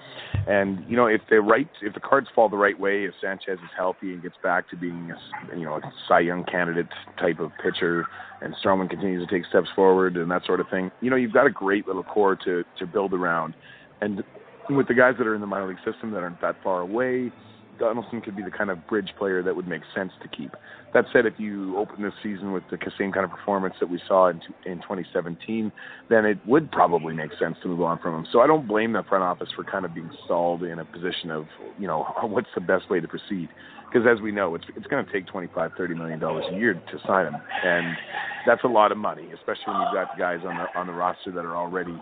And 0.47 0.83
you 0.89 0.95
know, 0.95 1.07
if 1.07 1.21
the 1.29 1.41
right, 1.41 1.69
if 1.81 1.93
the 1.93 1.99
cards 1.99 2.27
fall 2.33 2.49
the 2.49 2.57
right 2.57 2.79
way, 2.79 3.05
if 3.05 3.13
Sanchez 3.21 3.59
is 3.59 3.69
healthy 3.75 4.13
and 4.13 4.21
gets 4.21 4.35
back 4.41 4.69
to 4.69 4.75
being 4.75 5.11
a, 5.11 5.57
you 5.57 5.65
know 5.65 5.75
a 5.75 5.81
Cy 6.07 6.19
Young 6.19 6.43
candidate 6.43 6.87
type 7.19 7.39
of 7.39 7.51
pitcher, 7.61 8.05
and 8.41 8.55
Stroman 8.63 8.89
continues 8.89 9.27
to 9.27 9.33
take 9.33 9.45
steps 9.47 9.69
forward 9.75 10.17
and 10.17 10.29
that 10.31 10.45
sort 10.45 10.59
of 10.59 10.67
thing, 10.69 10.91
you 11.01 11.09
know, 11.09 11.15
you've 11.15 11.33
got 11.33 11.45
a 11.45 11.51
great 11.51 11.87
little 11.87 12.03
core 12.03 12.35
to 12.43 12.63
to 12.79 12.85
build 12.85 13.13
around. 13.13 13.53
And 14.01 14.23
with 14.69 14.87
the 14.87 14.93
guys 14.93 15.15
that 15.17 15.27
are 15.27 15.35
in 15.35 15.41
the 15.41 15.47
minor 15.47 15.67
league 15.67 15.77
system 15.85 16.11
that 16.11 16.23
aren't 16.23 16.41
that 16.41 16.55
far 16.63 16.81
away, 16.81 17.31
Donaldson 17.79 18.21
could 18.21 18.35
be 18.35 18.43
the 18.43 18.51
kind 18.51 18.69
of 18.69 18.85
bridge 18.87 19.09
player 19.17 19.43
that 19.43 19.55
would 19.55 19.67
make 19.67 19.81
sense 19.95 20.11
to 20.21 20.27
keep. 20.27 20.51
That 20.93 21.05
said, 21.11 21.25
if 21.25 21.33
you 21.37 21.77
open 21.77 22.03
this 22.03 22.13
season 22.21 22.51
with 22.51 22.63
the 22.69 22.77
same 22.97 23.11
kind 23.11 23.25
of 23.25 23.31
performance 23.31 23.75
that 23.79 23.89
we 23.89 23.99
saw 24.07 24.29
in, 24.29 24.41
in 24.65 24.77
2017, 24.77 25.71
then 26.09 26.25
it 26.25 26.37
would 26.45 26.71
probably 26.71 27.13
make 27.13 27.31
sense 27.39 27.57
to 27.63 27.67
move 27.67 27.81
on 27.81 27.99
from 27.99 28.15
him. 28.15 28.27
So 28.31 28.41
I 28.41 28.47
don't 28.47 28.67
blame 28.67 28.93
the 28.93 29.03
front 29.03 29.23
office 29.23 29.49
for 29.55 29.63
kind 29.63 29.85
of 29.85 29.93
being 29.93 30.09
stalled 30.25 30.63
in 30.63 30.79
a 30.79 30.85
position 30.85 31.31
of, 31.31 31.45
you 31.79 31.87
know, 31.87 32.05
what's 32.23 32.49
the 32.55 32.61
best 32.61 32.89
way 32.89 32.99
to 32.99 33.07
proceed. 33.07 33.49
Because 33.91 34.07
as 34.11 34.21
we 34.21 34.31
know, 34.31 34.55
it's 34.55 34.65
it's 34.75 34.87
going 34.87 35.05
to 35.05 35.11
take 35.11 35.27
25, 35.27 35.71
30 35.77 35.93
million 35.93 36.19
dollars 36.19 36.45
a 36.51 36.55
year 36.55 36.73
to 36.73 36.99
sign 37.05 37.27
him, 37.27 37.35
and 37.63 37.95
that's 38.43 38.63
a 38.63 38.67
lot 38.67 38.91
of 38.91 38.97
money, 38.97 39.29
especially 39.35 39.67
when 39.67 39.81
you've 39.81 39.93
got 39.93 40.17
guys 40.17 40.39
on 40.47 40.57
the 40.57 40.79
on 40.79 40.87
the 40.87 40.93
roster 40.93 41.31
that 41.31 41.45
are 41.45 41.55
already 41.55 41.95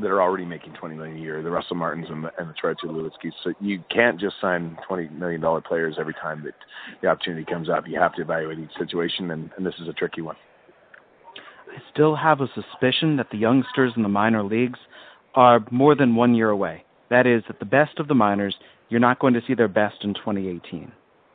that 0.00 0.10
are 0.10 0.20
already 0.20 0.44
making 0.44 0.72
20 0.74 0.96
million 0.96 1.16
a 1.16 1.20
year, 1.20 1.42
the 1.42 1.50
Russell 1.50 1.76
Martins 1.76 2.06
and 2.10 2.24
the, 2.24 2.30
and 2.38 2.48
the 2.48 2.54
Troy 2.54 2.74
Tulowitzkis. 2.74 3.32
So 3.42 3.52
you 3.60 3.82
can't 3.90 4.20
just 4.20 4.36
sign 4.40 4.76
20 4.88 5.08
million 5.10 5.40
dollar 5.40 5.60
players 5.60 5.96
every 5.98 6.14
time 6.14 6.42
that 6.44 6.54
the 7.00 7.08
opportunity 7.08 7.44
comes 7.44 7.68
up. 7.68 7.84
You 7.86 7.98
have 8.00 8.14
to 8.14 8.22
evaluate 8.22 8.58
each 8.58 8.76
situation, 8.78 9.30
and, 9.30 9.50
and 9.56 9.64
this 9.64 9.74
is 9.80 9.88
a 9.88 9.92
tricky 9.92 10.20
one. 10.20 10.36
I 11.74 11.80
still 11.92 12.16
have 12.16 12.40
a 12.40 12.48
suspicion 12.54 13.16
that 13.16 13.28
the 13.30 13.38
youngsters 13.38 13.92
in 13.96 14.02
the 14.02 14.08
minor 14.08 14.42
leagues 14.42 14.78
are 15.34 15.64
more 15.70 15.94
than 15.94 16.14
one 16.14 16.34
year 16.34 16.50
away. 16.50 16.84
That 17.10 17.26
is, 17.26 17.42
that 17.48 17.58
the 17.58 17.64
best 17.64 17.98
of 17.98 18.08
the 18.08 18.14
minors, 18.14 18.54
you're 18.88 19.00
not 19.00 19.18
going 19.18 19.34
to 19.34 19.40
see 19.46 19.54
their 19.54 19.68
best 19.68 19.96
in 20.02 20.14
2018. 20.14 20.92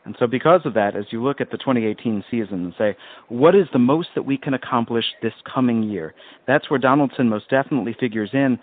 And 0.09 0.15
so, 0.17 0.25
because 0.25 0.61
of 0.65 0.73
that, 0.73 0.95
as 0.95 1.05
you 1.11 1.21
look 1.21 1.39
at 1.39 1.51
the 1.51 1.57
2018 1.59 2.23
season 2.31 2.65
and 2.65 2.73
say, 2.79 2.97
what 3.27 3.53
is 3.53 3.67
the 3.73 3.77
most 3.77 4.07
that 4.15 4.23
we 4.23 4.39
can 4.39 4.55
accomplish 4.55 5.05
this 5.21 5.35
coming 5.45 5.83
year? 5.83 6.15
That's 6.47 6.67
where 6.67 6.79
Donaldson 6.79 7.29
most 7.29 7.47
definitely 7.51 7.95
figures 7.99 8.31
in. 8.33 8.57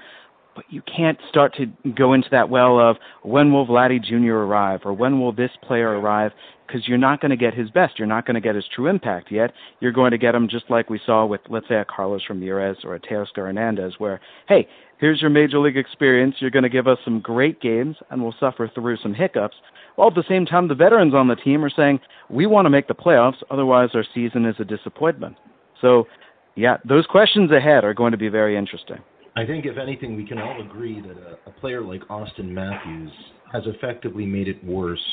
But 0.57 0.65
you 0.71 0.83
can't 0.83 1.19
start 1.29 1.55
to 1.59 1.67
go 1.93 2.15
into 2.15 2.27
that 2.33 2.51
well 2.51 2.81
of 2.81 2.97
when 3.23 3.53
will 3.53 3.65
Vladdy 3.65 4.03
Jr. 4.03 4.33
arrive 4.33 4.81
or 4.85 4.93
when 4.93 5.21
will 5.21 5.31
this 5.31 5.53
player 5.63 5.91
arrive 5.91 6.33
because 6.67 6.89
you're 6.89 6.99
not 6.99 7.21
going 7.21 7.31
to 7.31 7.37
get 7.37 7.55
his 7.55 7.71
best. 7.71 7.97
You're 7.97 8.09
not 8.09 8.27
going 8.27 8.35
to 8.35 8.41
get 8.41 8.57
his 8.57 8.65
true 8.75 8.89
impact 8.89 9.31
yet. 9.31 9.53
You're 9.79 9.93
going 9.93 10.11
to 10.11 10.19
get 10.19 10.35
him 10.35 10.49
just 10.49 10.69
like 10.69 10.91
we 10.91 11.01
saw 11.07 11.27
with, 11.27 11.43
let's 11.49 11.69
say, 11.69 11.77
a 11.77 11.85
Carlos 11.85 12.23
Ramirez 12.29 12.79
or 12.83 12.97
a 12.97 13.01
Teoscar 13.01 13.37
Hernandez, 13.37 13.95
where, 13.99 14.19
hey, 14.49 14.67
here's 14.99 15.21
your 15.21 15.31
major 15.31 15.61
league 15.61 15.77
experience. 15.77 16.35
You're 16.41 16.51
going 16.51 16.65
to 16.65 16.69
give 16.69 16.89
us 16.89 16.99
some 17.05 17.21
great 17.21 17.61
games 17.61 17.95
and 18.11 18.21
we'll 18.21 18.35
suffer 18.41 18.69
through 18.75 18.97
some 18.97 19.15
hiccups. 19.15 19.57
While 19.97 20.09
at 20.09 20.15
the 20.15 20.25
same 20.29 20.47
time, 20.47 20.69
the 20.69 20.75
veterans 20.75 21.15
on 21.15 21.29
the 21.29 21.37
team 21.37 21.65
are 21.65 21.71
saying, 21.71 22.01
we 22.31 22.47
want 22.47 22.67
to 22.67 22.71
make 22.71 22.87
the 22.87 22.95
playoffs, 22.95 23.43
otherwise 23.51 23.91
our 23.95 24.05
season 24.15 24.45
is 24.45 24.55
a 24.59 24.65
disappointment. 24.65 25.37
So, 25.81 26.07
yeah, 26.55 26.77
those 26.89 27.07
questions 27.07 27.51
ahead 27.51 27.85
are 27.85 27.95
going 27.95 28.13
to 28.13 28.19
be 28.19 28.29
very 28.29 28.57
interesting. 28.57 28.99
I 29.37 29.45
think, 29.45 29.67
if 29.67 29.77
anything, 29.77 30.17
we 30.17 30.27
can 30.27 30.39
all 30.39 30.61
agree 30.61 31.01
that 31.01 31.17
a, 31.17 31.39
a 31.47 31.53
player 31.61 31.83
like 31.83 32.03
Auston 32.09 32.49
Matthews 32.49 33.11
has 33.53 33.63
effectively 33.67 34.27
made 34.27 34.49
it 34.49 34.63
worse 34.65 35.05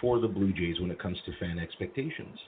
for 0.00 0.20
the 0.20 0.28
Blue 0.28 0.52
Jays 0.52 0.80
when 0.80 0.90
it 0.90 1.00
comes 1.00 1.18
to 1.26 1.32
fan 1.38 1.58
expectations. 1.58 2.38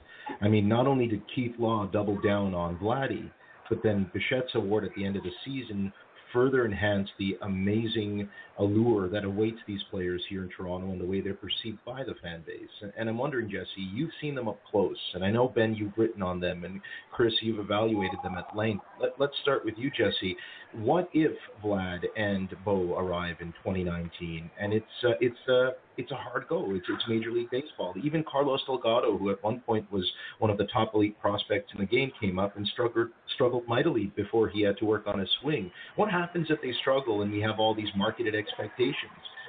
I 0.41 0.49
mean, 0.49 0.69
not 0.69 0.87
only 0.87 1.07
did 1.07 1.23
Keith 1.35 1.55
Law 1.59 1.87
double 1.87 2.21
down 2.21 2.55
on 2.55 2.77
Vladdy, 2.79 3.31
but 3.69 3.83
then 3.83 4.11
Bichette's 4.15 4.55
award 4.55 4.85
at 4.85 4.91
the 4.97 5.05
end 5.05 5.17
of 5.17 5.23
the 5.23 5.31
season 5.45 5.93
further 6.37 6.67
enhance 6.67 7.09
the 7.19 7.35
amazing 7.41 8.29
allure 8.59 9.09
that 9.09 9.25
awaits 9.25 9.57
these 9.67 9.81
players 9.91 10.23
here 10.29 10.43
in 10.43 10.51
Toronto 10.51 10.91
and 10.93 11.01
the 11.01 11.05
way 11.07 11.23
they're 11.23 11.33
perceived 11.33 11.83
by 11.87 12.05
the 12.05 12.13
fan 12.23 12.45
base. 12.47 12.93
And, 12.99 13.09
I'm 13.09 13.17
wondering, 13.17 13.49
Jesse, 13.49 13.89
you've 13.95 14.11
seen 14.21 14.35
them 14.35 14.47
up 14.47 14.61
close, 14.71 14.99
and 15.15 15.25
I 15.25 15.31
know 15.31 15.49
Ben, 15.49 15.75
you've 15.75 15.97
written 15.97 16.23
on 16.23 16.39
them, 16.39 16.65
and 16.65 16.83
Chris, 17.11 17.33
you've 17.41 17.59
evaluated 17.59 18.19
them 18.23 18.37
at 18.37 18.55
length. 18.55 18.85
Let, 19.01 19.13
let's 19.19 19.33
start 19.41 19.65
with 19.65 19.77
you, 19.79 19.91
Jesse. 19.91 20.37
What 20.75 21.09
if 21.15 21.33
Vlad 21.65 22.01
and 22.19 22.55
Bo 22.67 22.99
arrive 22.99 23.37
in 23.41 23.53
2019, 23.65 24.51
and 24.61 24.75
it's 24.75 24.85
uh, 25.05 25.13
it's 25.21 25.49
uh, 25.49 25.71
it's 25.97 26.11
a 26.11 26.17
hard 26.17 26.47
go. 26.49 26.75
It's, 26.75 26.87
it's 26.89 27.03
Major 27.09 27.31
League 27.31 27.51
Baseball. 27.51 27.95
Even 28.03 28.25
Carlos 28.31 28.61
Delgado, 28.67 29.17
who 29.17 29.31
at 29.31 29.43
one 29.43 29.61
point 29.61 29.91
was 29.91 30.05
one 30.39 30.51
of 30.51 30.59
the 30.59 30.67
top 30.73 30.95
elite 30.95 31.19
prospects 31.21 31.73
in 31.75 31.81
the 31.81 31.87
game, 31.87 32.13
came 32.21 32.39
up 32.39 32.57
and 32.57 32.67
struggled 32.69 33.09
struggled 33.35 33.67
mightily 33.69 34.13
before 34.17 34.49
he 34.49 34.63
had 34.63 34.79
to 34.79 34.85
work 34.85 35.07
on 35.07 35.19
his 35.19 35.29
swing. 35.43 35.71
What 35.97 36.11
happens 36.11 36.47
if 36.51 36.61
they 36.63 36.73
struggle 36.81 37.23
and 37.23 37.31
we 37.31 37.41
have 37.41 37.59
all 37.59 37.75
these 37.75 37.89
marketed 37.95 38.35
expectations? 38.35 38.95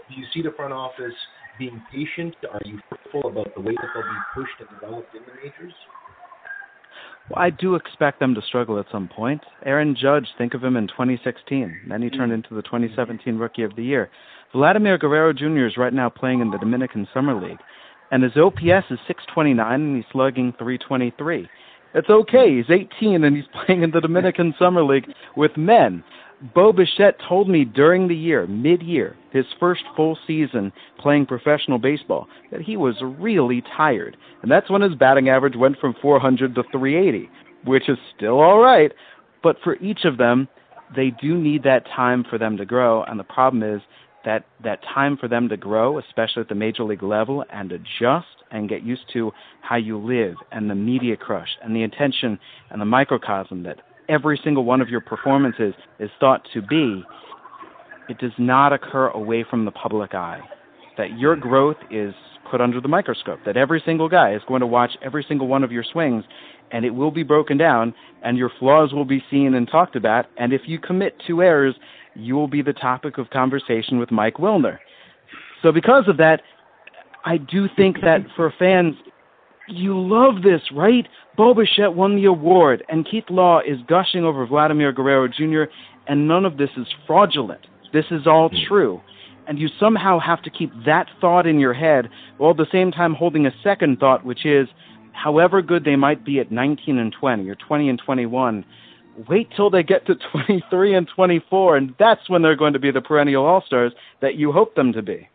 Do 0.10 0.16
you 0.16 0.26
see 0.34 0.42
the 0.42 0.52
front 0.56 0.74
office 0.74 1.14
being 1.58 1.82
patient? 1.92 2.36
Are 2.52 2.62
you 2.66 2.80
hopeful 2.90 3.30
about 3.30 3.54
the 3.56 3.62
way 3.62 3.74
that 3.74 3.88
they'll 3.94 4.04
be 4.04 4.20
pushed 4.34 4.60
and 4.60 4.70
developed 4.80 5.16
in 5.16 5.22
the 5.22 5.34
majors? 5.42 5.74
Well, 7.30 7.44
I 7.44 7.50
do 7.50 7.76
expect 7.76 8.20
them 8.20 8.36
to 8.36 8.42
struggle 8.42 8.80
at 8.80 8.86
some 8.92 9.10
point. 9.10 9.42
Aaron 9.66 9.96
Judge, 10.00 10.28
think 10.38 10.54
of 10.54 10.64
him 10.64 10.78
in 10.78 10.88
2016. 10.88 11.82
Then 11.90 12.02
he 12.02 12.10
turned 12.10 12.32
hmm. 12.32 12.36
into 12.36 12.56
the 12.56 12.62
2017 12.62 13.38
Rookie 13.38 13.64
of 13.64 13.76
the 13.76 13.84
Year. 13.84 14.10
Vladimir 14.54 14.98
Guerrero 14.98 15.34
Jr. 15.34 15.66
is 15.66 15.78
right 15.78 15.94
now 15.94 16.10
playing 16.10 16.40
in 16.40 16.52
the 16.52 16.58
Dominican 16.58 17.08
Summer 17.14 17.40
League, 17.40 17.60
and 18.12 18.24
his 18.24 18.38
OPS 18.38 18.86
is 18.90 19.00
629 19.08 19.74
and 19.74 19.96
he's 19.96 20.06
slugging 20.12 20.54
323. 20.58 21.50
It's 21.94 22.10
okay. 22.10 22.56
He's 22.56 22.70
18 22.70 23.24
and 23.24 23.36
he's 23.36 23.46
playing 23.66 23.84
in 23.84 23.92
the 23.92 24.02
Dominican 24.02 24.54
Summer 24.58 24.84
League 24.84 25.08
with 25.36 25.58
men. 25.58 26.04
Bo 26.54 26.72
Bichette 26.72 27.18
told 27.28 27.50
me 27.50 27.66
during 27.66 28.08
the 28.08 28.16
year, 28.16 28.46
mid 28.46 28.84
year, 28.84 29.18
his 29.32 29.46
first 29.60 29.82
full 29.96 30.18
season 30.28 30.72
playing 31.00 31.26
professional 31.26 31.80
baseball, 31.80 32.28
that 32.52 32.62
he 32.62 32.78
was 32.78 32.96
really 33.02 33.64
tired. 33.76 34.16
And 34.44 34.52
that's 34.52 34.70
when 34.70 34.84
his 34.84 34.94
batting 34.94 35.30
average 35.30 35.56
went 35.56 35.80
from 35.80 35.96
400 36.00 36.54
to 36.56 36.64
380, 36.72 37.30
which 37.66 37.90
is 37.90 37.98
still 38.16 38.40
all 38.40 38.60
right. 38.60 38.92
But 39.42 39.58
for 39.64 39.78
each 39.78 40.06
of 40.06 40.18
them, 40.18 40.48
they 40.96 41.10
do 41.10 41.36
need 41.38 41.64
that 41.64 41.86
time 41.88 42.24
for 42.30 42.38
them 42.38 42.56
to 42.58 42.66
grow. 42.66 43.04
And 43.04 43.20
the 43.20 43.24
problem 43.24 43.64
is 43.64 43.82
that, 44.28 44.44
that 44.62 44.82
time 44.94 45.16
for 45.16 45.30
them 45.30 45.48
to 45.48 45.56
grow, 45.56 46.00
especially 46.00 46.42
at 46.42 46.50
the 46.50 46.56
major 46.56 46.84
league 46.84 47.02
level, 47.02 47.46
and 47.50 47.72
adjust 47.72 48.28
and 48.52 48.68
get 48.68 48.84
used 48.84 49.04
to 49.14 49.32
how 49.62 49.78
you 49.78 49.98
live 49.98 50.36
and 50.52 50.70
the 50.70 50.76
media 50.76 51.16
crush 51.16 51.48
and 51.64 51.74
the 51.74 51.84
attention 51.84 52.38
and 52.70 52.82
the 52.82 52.86
microcosm 52.86 53.64
that 53.64 53.78
every 54.10 54.38
single 54.44 54.66
one 54.66 54.82
of 54.82 54.90
your 54.90 55.00
performances 55.00 55.74
is 56.00 56.10
thought 56.20 56.46
to 56.54 56.62
be, 56.62 57.06
it 58.10 58.18
does 58.18 58.34
not 58.38 58.74
occur 58.74 59.08
away 59.12 59.46
from 59.50 59.64
the 59.64 59.72
public 59.72 60.14
eye. 60.14 60.42
That 60.98 61.18
your 61.18 61.38
growth 61.38 61.78
is 61.90 62.14
put 62.52 62.60
under 62.60 62.82
the 62.82 62.88
microscope, 62.90 63.40
that 63.46 63.56
every 63.56 63.82
single 63.86 64.10
guy 64.10 64.34
is 64.34 64.42
going 64.46 64.62
to 64.62 64.68
watch 64.68 64.92
every 65.02 65.26
single 65.26 65.48
one 65.48 65.64
of 65.64 65.72
your 65.72 65.86
swings, 65.90 66.26
and 66.72 66.84
it 66.84 66.90
will 66.90 67.12
be 67.12 67.24
broken 67.24 67.58
down, 67.58 67.94
and 68.24 68.38
your 68.38 68.52
flaws 68.60 68.92
will 68.92 69.06
be 69.06 69.24
seen 69.32 69.54
and 69.54 69.70
talked 69.70 69.96
about, 69.96 70.26
and 70.38 70.52
if 70.52 70.62
you 70.66 70.80
commit 70.80 71.16
two 71.26 71.42
errors, 71.42 71.76
you 72.18 72.36
will 72.36 72.48
be 72.48 72.62
the 72.62 72.74
topic 72.74 73.18
of 73.18 73.30
conversation 73.30 74.00
with 74.00 74.12
Mike 74.12 74.36
Wilner. 74.36 74.80
So, 75.62 75.72
because 75.72 76.08
of 76.08 76.18
that, 76.18 76.42
I 77.26 77.38
do 77.38 77.68
think 77.76 78.02
that 78.02 78.22
for 78.36 78.54
fans, 78.58 78.96
you 79.68 80.00
love 80.00 80.44
this, 80.44 80.62
right? 80.74 81.08
Bo 81.36 81.54
Bichette 81.54 81.94
won 81.94 82.16
the 82.16 82.26
award, 82.26 82.84
and 82.90 83.08
Keith 83.10 83.30
Law 83.30 83.60
is 83.60 83.78
gushing 83.88 84.24
over 84.24 84.46
Vladimir 84.46 84.92
Guerrero 84.92 85.28
Jr., 85.28 85.72
and 86.08 86.28
none 86.28 86.46
of 86.46 86.58
this 86.58 86.70
is 86.78 86.88
fraudulent. 87.06 87.68
This 87.94 88.06
is 88.12 88.26
all 88.26 88.50
hmm. 88.50 88.56
true. 88.68 89.02
And 89.48 89.60
you 89.60 89.70
somehow 89.80 90.20
have 90.20 90.42
to 90.44 90.50
keep 90.50 90.72
that 90.86 91.08
thought 91.22 91.48
in 91.48 91.60
your 91.60 91.74
head 91.74 92.10
while 92.38 92.52
at 92.52 92.58
the 92.58 92.68
same 92.72 92.92
time 92.92 93.14
holding 93.14 93.46
a 93.46 93.52
second 93.64 94.00
thought, 94.00 94.26
which 94.26 94.46
is 94.46 94.68
however 95.14 95.62
good 95.62 95.84
they 95.84 95.96
might 95.96 96.26
be 96.26 96.40
at 96.40 96.52
19 96.52 96.98
and 96.98 97.14
20 97.18 97.50
or 97.50 97.56
20 97.56 97.90
and 97.90 98.02
21, 98.06 98.66
wait 99.28 99.50
till 99.56 99.70
they 99.70 99.84
get 99.84 100.06
to 100.08 100.16
23 100.32 100.96
and 100.96 101.08
24, 101.14 101.78
and 101.78 101.96
that's 102.00 102.30
when 102.30 102.42
they're 102.42 102.56
going 102.56 102.74
to 102.74 102.80
be 102.80 102.92
the 102.92 103.02
perennial 103.02 103.46
all 103.46 103.64
stars 103.66 103.94
that 104.22 104.36
you 104.36 104.52
hope 104.52 104.76
them 104.76 104.94
to 104.94 105.02
be. 105.02 105.28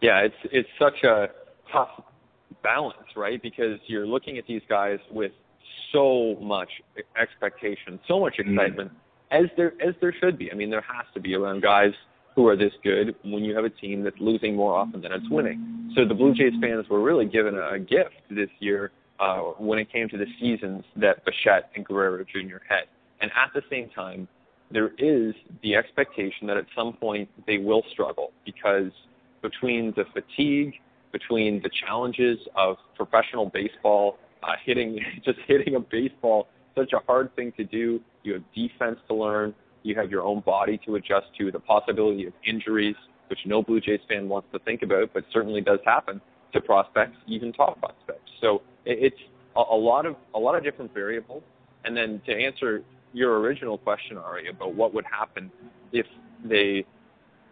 Yeah, 0.00 0.20
it's 0.20 0.34
it's 0.44 0.68
such 0.78 1.04
a 1.04 1.28
tough 1.70 1.90
balance, 2.62 2.96
right? 3.16 3.40
Because 3.40 3.78
you're 3.86 4.06
looking 4.06 4.38
at 4.38 4.46
these 4.46 4.62
guys 4.68 4.98
with 5.10 5.32
so 5.92 6.36
much 6.40 6.70
expectation, 7.20 8.00
so 8.08 8.18
much 8.18 8.36
mm-hmm. 8.38 8.58
excitement, 8.58 8.90
mm-hmm. 8.90 9.44
as 9.44 9.50
there 9.56 9.74
as 9.86 9.94
there 10.00 10.14
should 10.18 10.38
be. 10.38 10.50
I 10.50 10.54
mean, 10.54 10.70
there 10.70 10.84
has 10.88 11.04
to 11.14 11.20
be 11.20 11.34
around 11.34 11.62
guys 11.62 11.92
who 12.34 12.46
are 12.46 12.56
this 12.56 12.72
good 12.82 13.14
when 13.24 13.44
you 13.44 13.54
have 13.54 13.64
a 13.64 13.70
team 13.70 14.02
that's 14.02 14.16
losing 14.20 14.56
more 14.56 14.74
often 14.74 15.02
than 15.02 15.12
it's 15.12 15.28
winning. 15.28 15.92
So 15.94 16.06
the 16.06 16.14
Blue 16.14 16.32
Jays 16.32 16.52
fans 16.60 16.88
were 16.88 17.02
really 17.02 17.26
given 17.26 17.58
a 17.58 17.78
gift 17.78 18.14
this 18.30 18.48
year 18.60 18.92
uh, 19.20 19.38
when 19.58 19.78
it 19.78 19.92
came 19.92 20.08
to 20.08 20.16
the 20.16 20.26
seasons 20.40 20.84
that 20.96 21.24
Bichette 21.24 21.70
and 21.76 21.84
Guerrero 21.84 22.24
Jr. 22.24 22.56
had. 22.68 22.84
And 23.20 23.30
at 23.36 23.52
the 23.54 23.62
same 23.70 23.90
time, 23.90 24.26
there 24.70 24.92
is 24.98 25.34
the 25.62 25.74
expectation 25.74 26.46
that 26.46 26.56
at 26.56 26.66
some 26.76 26.94
point 26.94 27.28
they 27.46 27.58
will 27.58 27.82
struggle 27.92 28.32
because 28.44 28.90
between 29.42 29.92
the 29.96 30.04
fatigue 30.12 30.74
between 31.12 31.60
the 31.62 31.70
challenges 31.84 32.38
of 32.56 32.76
professional 32.96 33.46
baseball, 33.46 34.18
uh, 34.42 34.52
hitting 34.64 34.98
just 35.24 35.38
hitting 35.46 35.74
a 35.74 35.80
baseball, 35.80 36.48
such 36.76 36.92
a 36.92 36.98
hard 37.06 37.34
thing 37.36 37.52
to 37.56 37.64
do. 37.64 38.00
You 38.22 38.34
have 38.34 38.42
defense 38.54 38.98
to 39.08 39.14
learn. 39.14 39.54
You 39.82 39.94
have 39.96 40.10
your 40.10 40.22
own 40.22 40.40
body 40.40 40.78
to 40.86 40.96
adjust 40.96 41.26
to. 41.38 41.50
The 41.50 41.60
possibility 41.60 42.26
of 42.26 42.32
injuries, 42.46 42.96
which 43.28 43.40
no 43.46 43.62
Blue 43.62 43.80
Jays 43.80 44.00
fan 44.08 44.28
wants 44.28 44.48
to 44.52 44.58
think 44.60 44.82
about, 44.82 45.10
but 45.14 45.24
certainly 45.32 45.60
does 45.60 45.78
happen 45.84 46.20
to 46.52 46.60
prospects, 46.60 47.16
even 47.26 47.52
top 47.52 47.78
prospects. 47.80 48.19
So 48.40 48.62
it's 48.84 49.16
a, 49.56 49.76
lot 49.76 50.06
of 50.06 50.16
a 50.34 50.38
lot 50.38 50.54
of 50.56 50.64
different 50.64 50.92
variables. 50.94 51.42
And 51.84 51.96
then 51.96 52.20
to 52.26 52.32
answer 52.32 52.82
your 53.12 53.40
original 53.40 53.78
question, 53.78 54.16
Ari, 54.16 54.48
about 54.48 54.74
what 54.74 54.94
would 54.94 55.04
happen 55.04 55.50
if 55.92 56.06
they 56.44 56.84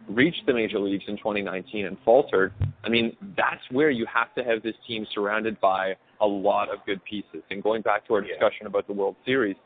reached 0.08 0.46
the 0.46 0.54
major 0.54 0.78
leagues 0.78 1.04
in 1.06 1.16
2019 1.18 1.86
and 1.86 1.96
faltered, 2.04 2.52
I 2.84 2.88
mean, 2.88 3.16
that's 3.36 3.60
where 3.70 3.90
you 3.90 4.06
have 4.12 4.34
to 4.36 4.44
have 4.44 4.62
this 4.62 4.74
team 4.86 5.06
surrounded 5.14 5.60
by 5.60 5.96
a 6.20 6.26
lot 6.26 6.70
of 6.70 6.78
good 6.86 7.04
pieces. 7.04 7.42
And 7.50 7.62
going 7.62 7.82
back 7.82 8.06
to 8.08 8.14
our 8.14 8.20
discussion 8.20 8.66
about 8.66 8.86
the 8.86 8.92
World 8.92 9.16
Series, 9.24 9.56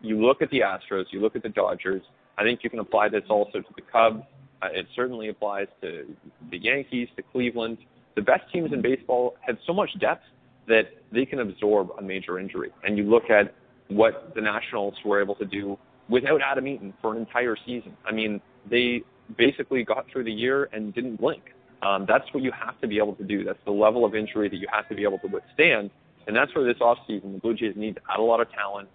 you 0.00 0.24
look 0.24 0.40
at 0.42 0.50
the 0.50 0.60
Astros, 0.60 1.04
you 1.10 1.20
look 1.20 1.36
at 1.36 1.42
the 1.42 1.50
Dodgers. 1.50 2.02
I 2.38 2.42
think 2.42 2.60
you 2.62 2.70
can 2.70 2.78
apply 2.78 3.10
this 3.10 3.24
also 3.28 3.60
to 3.60 3.68
the 3.76 3.82
Cubs. 3.82 4.22
Uh, 4.62 4.68
it 4.72 4.86
certainly 4.96 5.28
applies 5.28 5.66
to 5.82 6.06
the 6.50 6.58
Yankees, 6.58 7.08
to 7.16 7.22
Cleveland. 7.22 7.78
The 8.16 8.22
best 8.22 8.42
teams 8.52 8.72
in 8.72 8.80
baseball 8.80 9.36
have 9.46 9.56
so 9.66 9.72
much 9.72 9.90
depth 10.00 10.24
that 10.70 10.84
they 11.12 11.26
can 11.26 11.40
absorb 11.40 11.90
a 11.98 12.02
major 12.02 12.38
injury. 12.38 12.70
And 12.84 12.96
you 12.96 13.04
look 13.04 13.28
at 13.28 13.52
what 13.88 14.32
the 14.34 14.40
Nationals 14.40 14.94
were 15.04 15.20
able 15.20 15.34
to 15.34 15.44
do 15.44 15.76
without 16.08 16.40
Adam 16.40 16.66
Eaton 16.66 16.94
for 17.02 17.12
an 17.12 17.18
entire 17.18 17.56
season. 17.66 17.96
I 18.06 18.12
mean, 18.12 18.40
they 18.70 19.02
basically 19.36 19.84
got 19.84 20.06
through 20.10 20.24
the 20.24 20.32
year 20.32 20.68
and 20.72 20.94
didn't 20.94 21.16
blink. 21.16 21.42
Um, 21.82 22.04
that's 22.06 22.24
what 22.32 22.42
you 22.42 22.52
have 22.52 22.80
to 22.80 22.86
be 22.86 22.98
able 22.98 23.14
to 23.16 23.24
do. 23.24 23.44
That's 23.44 23.58
the 23.64 23.72
level 23.72 24.04
of 24.04 24.14
injury 24.14 24.48
that 24.48 24.56
you 24.56 24.68
have 24.72 24.88
to 24.88 24.94
be 24.94 25.02
able 25.02 25.18
to 25.20 25.26
withstand. 25.26 25.90
And 26.26 26.36
that's 26.36 26.54
where 26.54 26.64
this 26.64 26.80
offseason, 26.80 27.32
the 27.32 27.38
Blue 27.42 27.54
Jays 27.54 27.74
need 27.76 27.96
to 27.96 28.02
add 28.12 28.20
a 28.20 28.22
lot 28.22 28.40
of 28.40 28.50
talent 28.52 28.88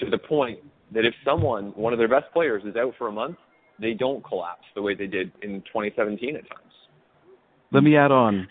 to 0.00 0.10
the 0.10 0.18
point 0.18 0.58
that 0.92 1.04
if 1.04 1.14
someone, 1.24 1.66
one 1.76 1.92
of 1.92 1.98
their 1.98 2.08
best 2.08 2.32
players, 2.32 2.62
is 2.64 2.74
out 2.76 2.94
for 2.98 3.08
a 3.08 3.12
month, 3.12 3.36
they 3.80 3.94
don't 3.94 4.24
collapse 4.24 4.64
the 4.74 4.82
way 4.82 4.94
they 4.94 5.06
did 5.06 5.30
in 5.42 5.60
2017 5.62 6.36
at 6.36 6.48
times. 6.48 6.72
Let 7.70 7.82
me 7.82 7.96
add 7.96 8.10
on 8.10 8.48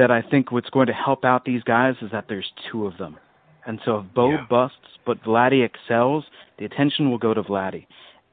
that 0.00 0.10
I 0.10 0.22
think 0.22 0.50
what's 0.50 0.70
going 0.70 0.86
to 0.86 0.94
help 0.94 1.26
out 1.26 1.44
these 1.44 1.62
guys 1.62 1.94
is 2.00 2.10
that 2.10 2.24
there's 2.26 2.50
two 2.72 2.86
of 2.86 2.96
them. 2.96 3.18
And 3.66 3.78
so 3.84 3.98
if 3.98 4.14
Bo 4.14 4.30
yeah. 4.30 4.46
busts 4.48 4.76
but 5.04 5.22
Vladdy 5.22 5.62
excels, 5.62 6.24
the 6.58 6.64
attention 6.64 7.10
will 7.10 7.18
go 7.18 7.34
to 7.34 7.42
Vladdy. 7.42 7.86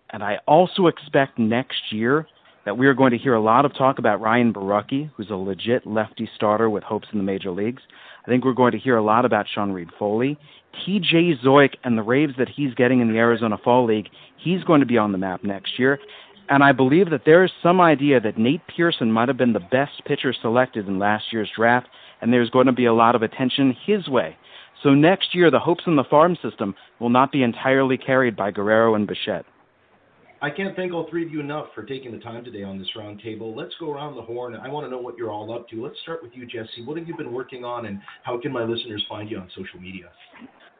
And 0.09 0.23
I 0.23 0.37
also 0.47 0.87
expect 0.87 1.37
next 1.37 1.91
year 1.91 2.25
that 2.63 2.77
we 2.77 2.87
are 2.87 2.93
going 2.93 3.11
to 3.11 3.17
hear 3.17 3.33
a 3.33 3.41
lot 3.41 3.65
of 3.65 3.75
talk 3.75 3.99
about 3.99 4.21
Ryan 4.21 4.53
Borucki, 4.53 5.11
who's 5.15 5.29
a 5.29 5.35
legit 5.35 5.85
lefty 5.85 6.29
starter 6.35 6.69
with 6.69 6.83
hopes 6.83 7.09
in 7.11 7.17
the 7.17 7.23
major 7.25 7.51
leagues. 7.51 7.81
I 8.25 8.29
think 8.29 8.45
we're 8.45 8.53
going 8.53 8.71
to 8.71 8.79
hear 8.79 8.95
a 8.95 9.03
lot 9.03 9.25
about 9.25 9.45
Sean 9.53 9.73
Reid-Foley. 9.73 10.37
TJ 10.85 11.43
Zeuch 11.43 11.75
and 11.83 11.97
the 11.97 12.03
raves 12.03 12.33
that 12.37 12.47
he's 12.47 12.73
getting 12.75 13.01
in 13.01 13.11
the 13.11 13.17
Arizona 13.17 13.57
Fall 13.61 13.85
League, 13.85 14.07
he's 14.37 14.63
going 14.63 14.79
to 14.79 14.85
be 14.85 14.97
on 14.97 15.11
the 15.11 15.17
map 15.17 15.43
next 15.43 15.77
year. 15.77 15.99
And 16.49 16.63
I 16.63 16.71
believe 16.71 17.09
that 17.09 17.25
there 17.25 17.43
is 17.43 17.51
some 17.61 17.81
idea 17.81 18.21
that 18.21 18.37
Nate 18.37 18.61
Pearson 18.67 19.11
might 19.11 19.27
have 19.27 19.37
been 19.37 19.53
the 19.53 19.59
best 19.59 20.03
pitcher 20.05 20.33
selected 20.41 20.87
in 20.87 20.97
last 20.97 21.25
year's 21.31 21.51
draft, 21.55 21.87
and 22.21 22.31
there's 22.31 22.49
going 22.49 22.67
to 22.67 22.71
be 22.71 22.85
a 22.85 22.93
lot 22.93 23.15
of 23.15 23.21
attention 23.21 23.75
his 23.85 24.07
way. 24.07 24.37
So 24.81 24.93
next 24.93 25.35
year, 25.35 25.51
the 25.51 25.59
hopes 25.59 25.83
in 25.87 25.95
the 25.95 26.03
farm 26.05 26.37
system 26.41 26.75
will 26.99 27.09
not 27.09 27.31
be 27.31 27.43
entirely 27.43 27.97
carried 27.97 28.35
by 28.35 28.51
Guerrero 28.51 28.95
and 28.95 29.07
Bichette. 29.07 29.45
I 30.39 30.51
can't 30.51 30.75
thank 30.75 30.93
all 30.93 31.07
three 31.09 31.25
of 31.25 31.31
you 31.31 31.39
enough 31.39 31.65
for 31.73 31.83
taking 31.83 32.11
the 32.11 32.19
time 32.19 32.45
today 32.45 32.61
on 32.61 32.77
this 32.77 32.87
roundtable. 32.95 33.55
Let's 33.55 33.73
go 33.79 33.91
around 33.91 34.15
the 34.15 34.21
horn. 34.21 34.55
I 34.55 34.69
want 34.69 34.85
to 34.85 34.91
know 34.91 34.99
what 34.99 35.17
you're 35.17 35.31
all 35.31 35.51
up 35.51 35.67
to. 35.69 35.83
Let's 35.83 35.99
start 36.03 36.21
with 36.21 36.31
you, 36.35 36.45
Jesse. 36.45 36.85
What 36.85 36.95
have 36.97 37.07
you 37.07 37.17
been 37.17 37.33
working 37.33 37.65
on, 37.65 37.87
and 37.87 37.99
how 38.21 38.39
can 38.39 38.51
my 38.51 38.63
listeners 38.63 39.03
find 39.09 39.31
you 39.31 39.39
on 39.39 39.49
social 39.55 39.79
media? 39.79 40.09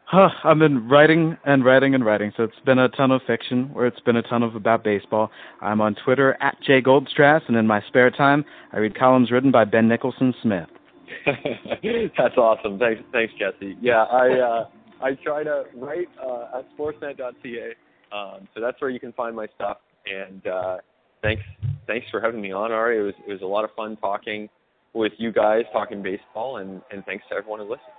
Huh, 0.10 0.30
I've 0.46 0.58
been 0.58 0.88
writing 0.88 1.36
and 1.44 1.66
writing 1.66 1.94
and 1.94 2.06
writing, 2.06 2.32
so 2.38 2.44
it's 2.44 2.60
been 2.66 2.80
a 2.80 2.88
ton 2.88 3.12
of 3.12 3.20
fiction, 3.28 3.70
or 3.76 3.86
it's 3.86 4.00
been 4.00 4.16
a 4.16 4.22
ton 4.22 4.42
of 4.42 4.56
about 4.56 4.82
baseball. 4.82 5.30
I'm 5.60 5.82
on 5.82 5.96
Twitter 5.96 6.38
at 6.40 6.56
Jay 6.66 6.82
Goldstrass, 6.82 7.42
and 7.50 7.58
in 7.58 7.68
my 7.68 7.82
spare 7.90 8.10
time, 8.10 8.46
I 8.72 8.78
read 8.78 8.98
columns 8.98 9.32
written 9.32 9.52
by 9.52 9.66
Ben 9.66 9.90
Nicholson 9.90 10.34
Smith. 10.42 10.70
That's 11.26 12.38
awesome. 12.38 12.80
Thanks, 12.80 13.02
thanks, 13.12 13.34
Jesse. 13.38 13.76
Yeah, 13.82 14.04
I 14.04 14.40
uh, 14.40 14.66
I 15.04 15.16
try 15.26 15.44
to 15.44 15.66
write 15.76 16.08
uh, 16.26 16.60
at 16.60 16.78
sportsnet.ca, 16.78 17.76
um, 18.14 18.48
so 18.54 18.62
that's 18.62 18.80
where 18.80 18.90
you 18.90 19.02
can 19.02 19.12
find 19.12 19.36
my 19.36 19.48
stuff. 19.56 19.80
And 20.06 20.48
uh, 20.48 20.78
thanks, 21.22 21.44
thanks 21.86 22.08
for 22.12 22.22
having 22.22 22.40
me 22.40 22.54
on, 22.54 22.72
Ari. 22.72 23.00
It 23.00 23.02
was 23.02 23.14
it 23.28 23.32
was 23.32 23.42
a 23.42 23.46
lot 23.46 23.66
of 23.66 23.72
fun 23.76 23.98
talking 23.98 24.48
with 24.94 25.12
you 25.18 25.34
guys, 25.34 25.64
talking 25.74 26.02
baseball, 26.02 26.58
and 26.58 26.82
and 26.92 27.04
thanks 27.06 27.26
to 27.30 27.36
everyone 27.36 27.60
who 27.60 27.66
listened. 27.66 27.97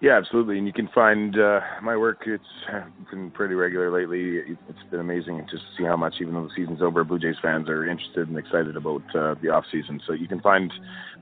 Yeah, 0.00 0.16
absolutely. 0.16 0.58
And 0.58 0.66
you 0.66 0.72
can 0.72 0.88
find 0.94 1.38
uh, 1.38 1.58
my 1.82 1.96
work. 1.96 2.22
It's 2.24 2.44
been 3.10 3.32
pretty 3.32 3.54
regular 3.54 3.90
lately. 3.90 4.56
It's 4.68 4.90
been 4.92 5.00
amazing 5.00 5.44
just 5.50 5.64
to 5.64 5.68
see 5.76 5.84
how 5.84 5.96
much, 5.96 6.14
even 6.20 6.34
though 6.34 6.44
the 6.44 6.54
season's 6.54 6.80
over, 6.80 7.02
Blue 7.02 7.18
Jays 7.18 7.34
fans 7.42 7.68
are 7.68 7.84
interested 7.84 8.28
and 8.28 8.38
excited 8.38 8.76
about 8.76 9.02
uh, 9.16 9.34
the 9.42 9.48
off 9.48 9.64
season. 9.72 10.00
So 10.06 10.12
you 10.12 10.28
can 10.28 10.40
find 10.40 10.72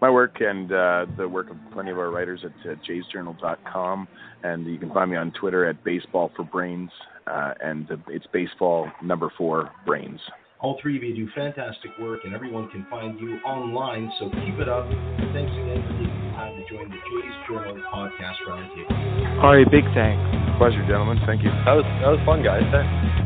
my 0.02 0.10
work 0.10 0.40
and 0.40 0.70
uh, 0.70 1.06
the 1.16 1.26
work 1.26 1.50
of 1.50 1.56
plenty 1.72 1.90
of 1.90 1.98
our 1.98 2.10
writers 2.10 2.44
at, 2.44 2.70
at 2.70 2.78
jaysjournal.com, 2.84 4.08
and 4.42 4.66
you 4.66 4.78
can 4.78 4.92
find 4.92 5.10
me 5.10 5.16
on 5.16 5.32
Twitter 5.32 5.64
at 5.64 5.82
Baseball 5.82 6.30
for 6.36 6.44
Brains, 6.44 6.90
uh, 7.26 7.54
and 7.62 7.88
it's 8.08 8.26
baseball 8.30 8.90
number 9.02 9.32
four 9.38 9.70
brains. 9.86 10.20
All 10.60 10.78
three 10.82 10.98
of 10.98 11.02
you 11.02 11.14
do 11.14 11.28
fantastic 11.34 11.92
work, 11.98 12.20
and 12.24 12.34
everyone 12.34 12.68
can 12.68 12.86
find 12.90 13.18
you 13.18 13.36
online. 13.38 14.12
So 14.18 14.28
keep 14.28 14.58
it 14.58 14.68
up. 14.68 14.86
Thanks 15.32 15.52
again 15.52 15.82
for 15.82 15.92
taking 15.92 16.25
the 16.68 16.76
time 16.76 16.90
to 16.90 16.90
join 16.90 16.90
the 16.90 16.96
Jays 16.96 17.35
Journal 17.48 17.83
Podcast 17.92 18.37
Roundtable. 18.48 19.42
Ari, 19.42 19.64
big 19.66 19.85
thanks. 19.94 20.59
Pleasure, 20.59 20.85
gentlemen. 20.87 21.18
Thank 21.26 21.42
you. 21.42 21.50
That 21.50 21.74
was 21.74 21.85
that 22.02 22.11
was 22.11 22.20
fun, 22.24 22.42
guys. 22.42 22.62
Thanks. 22.72 23.25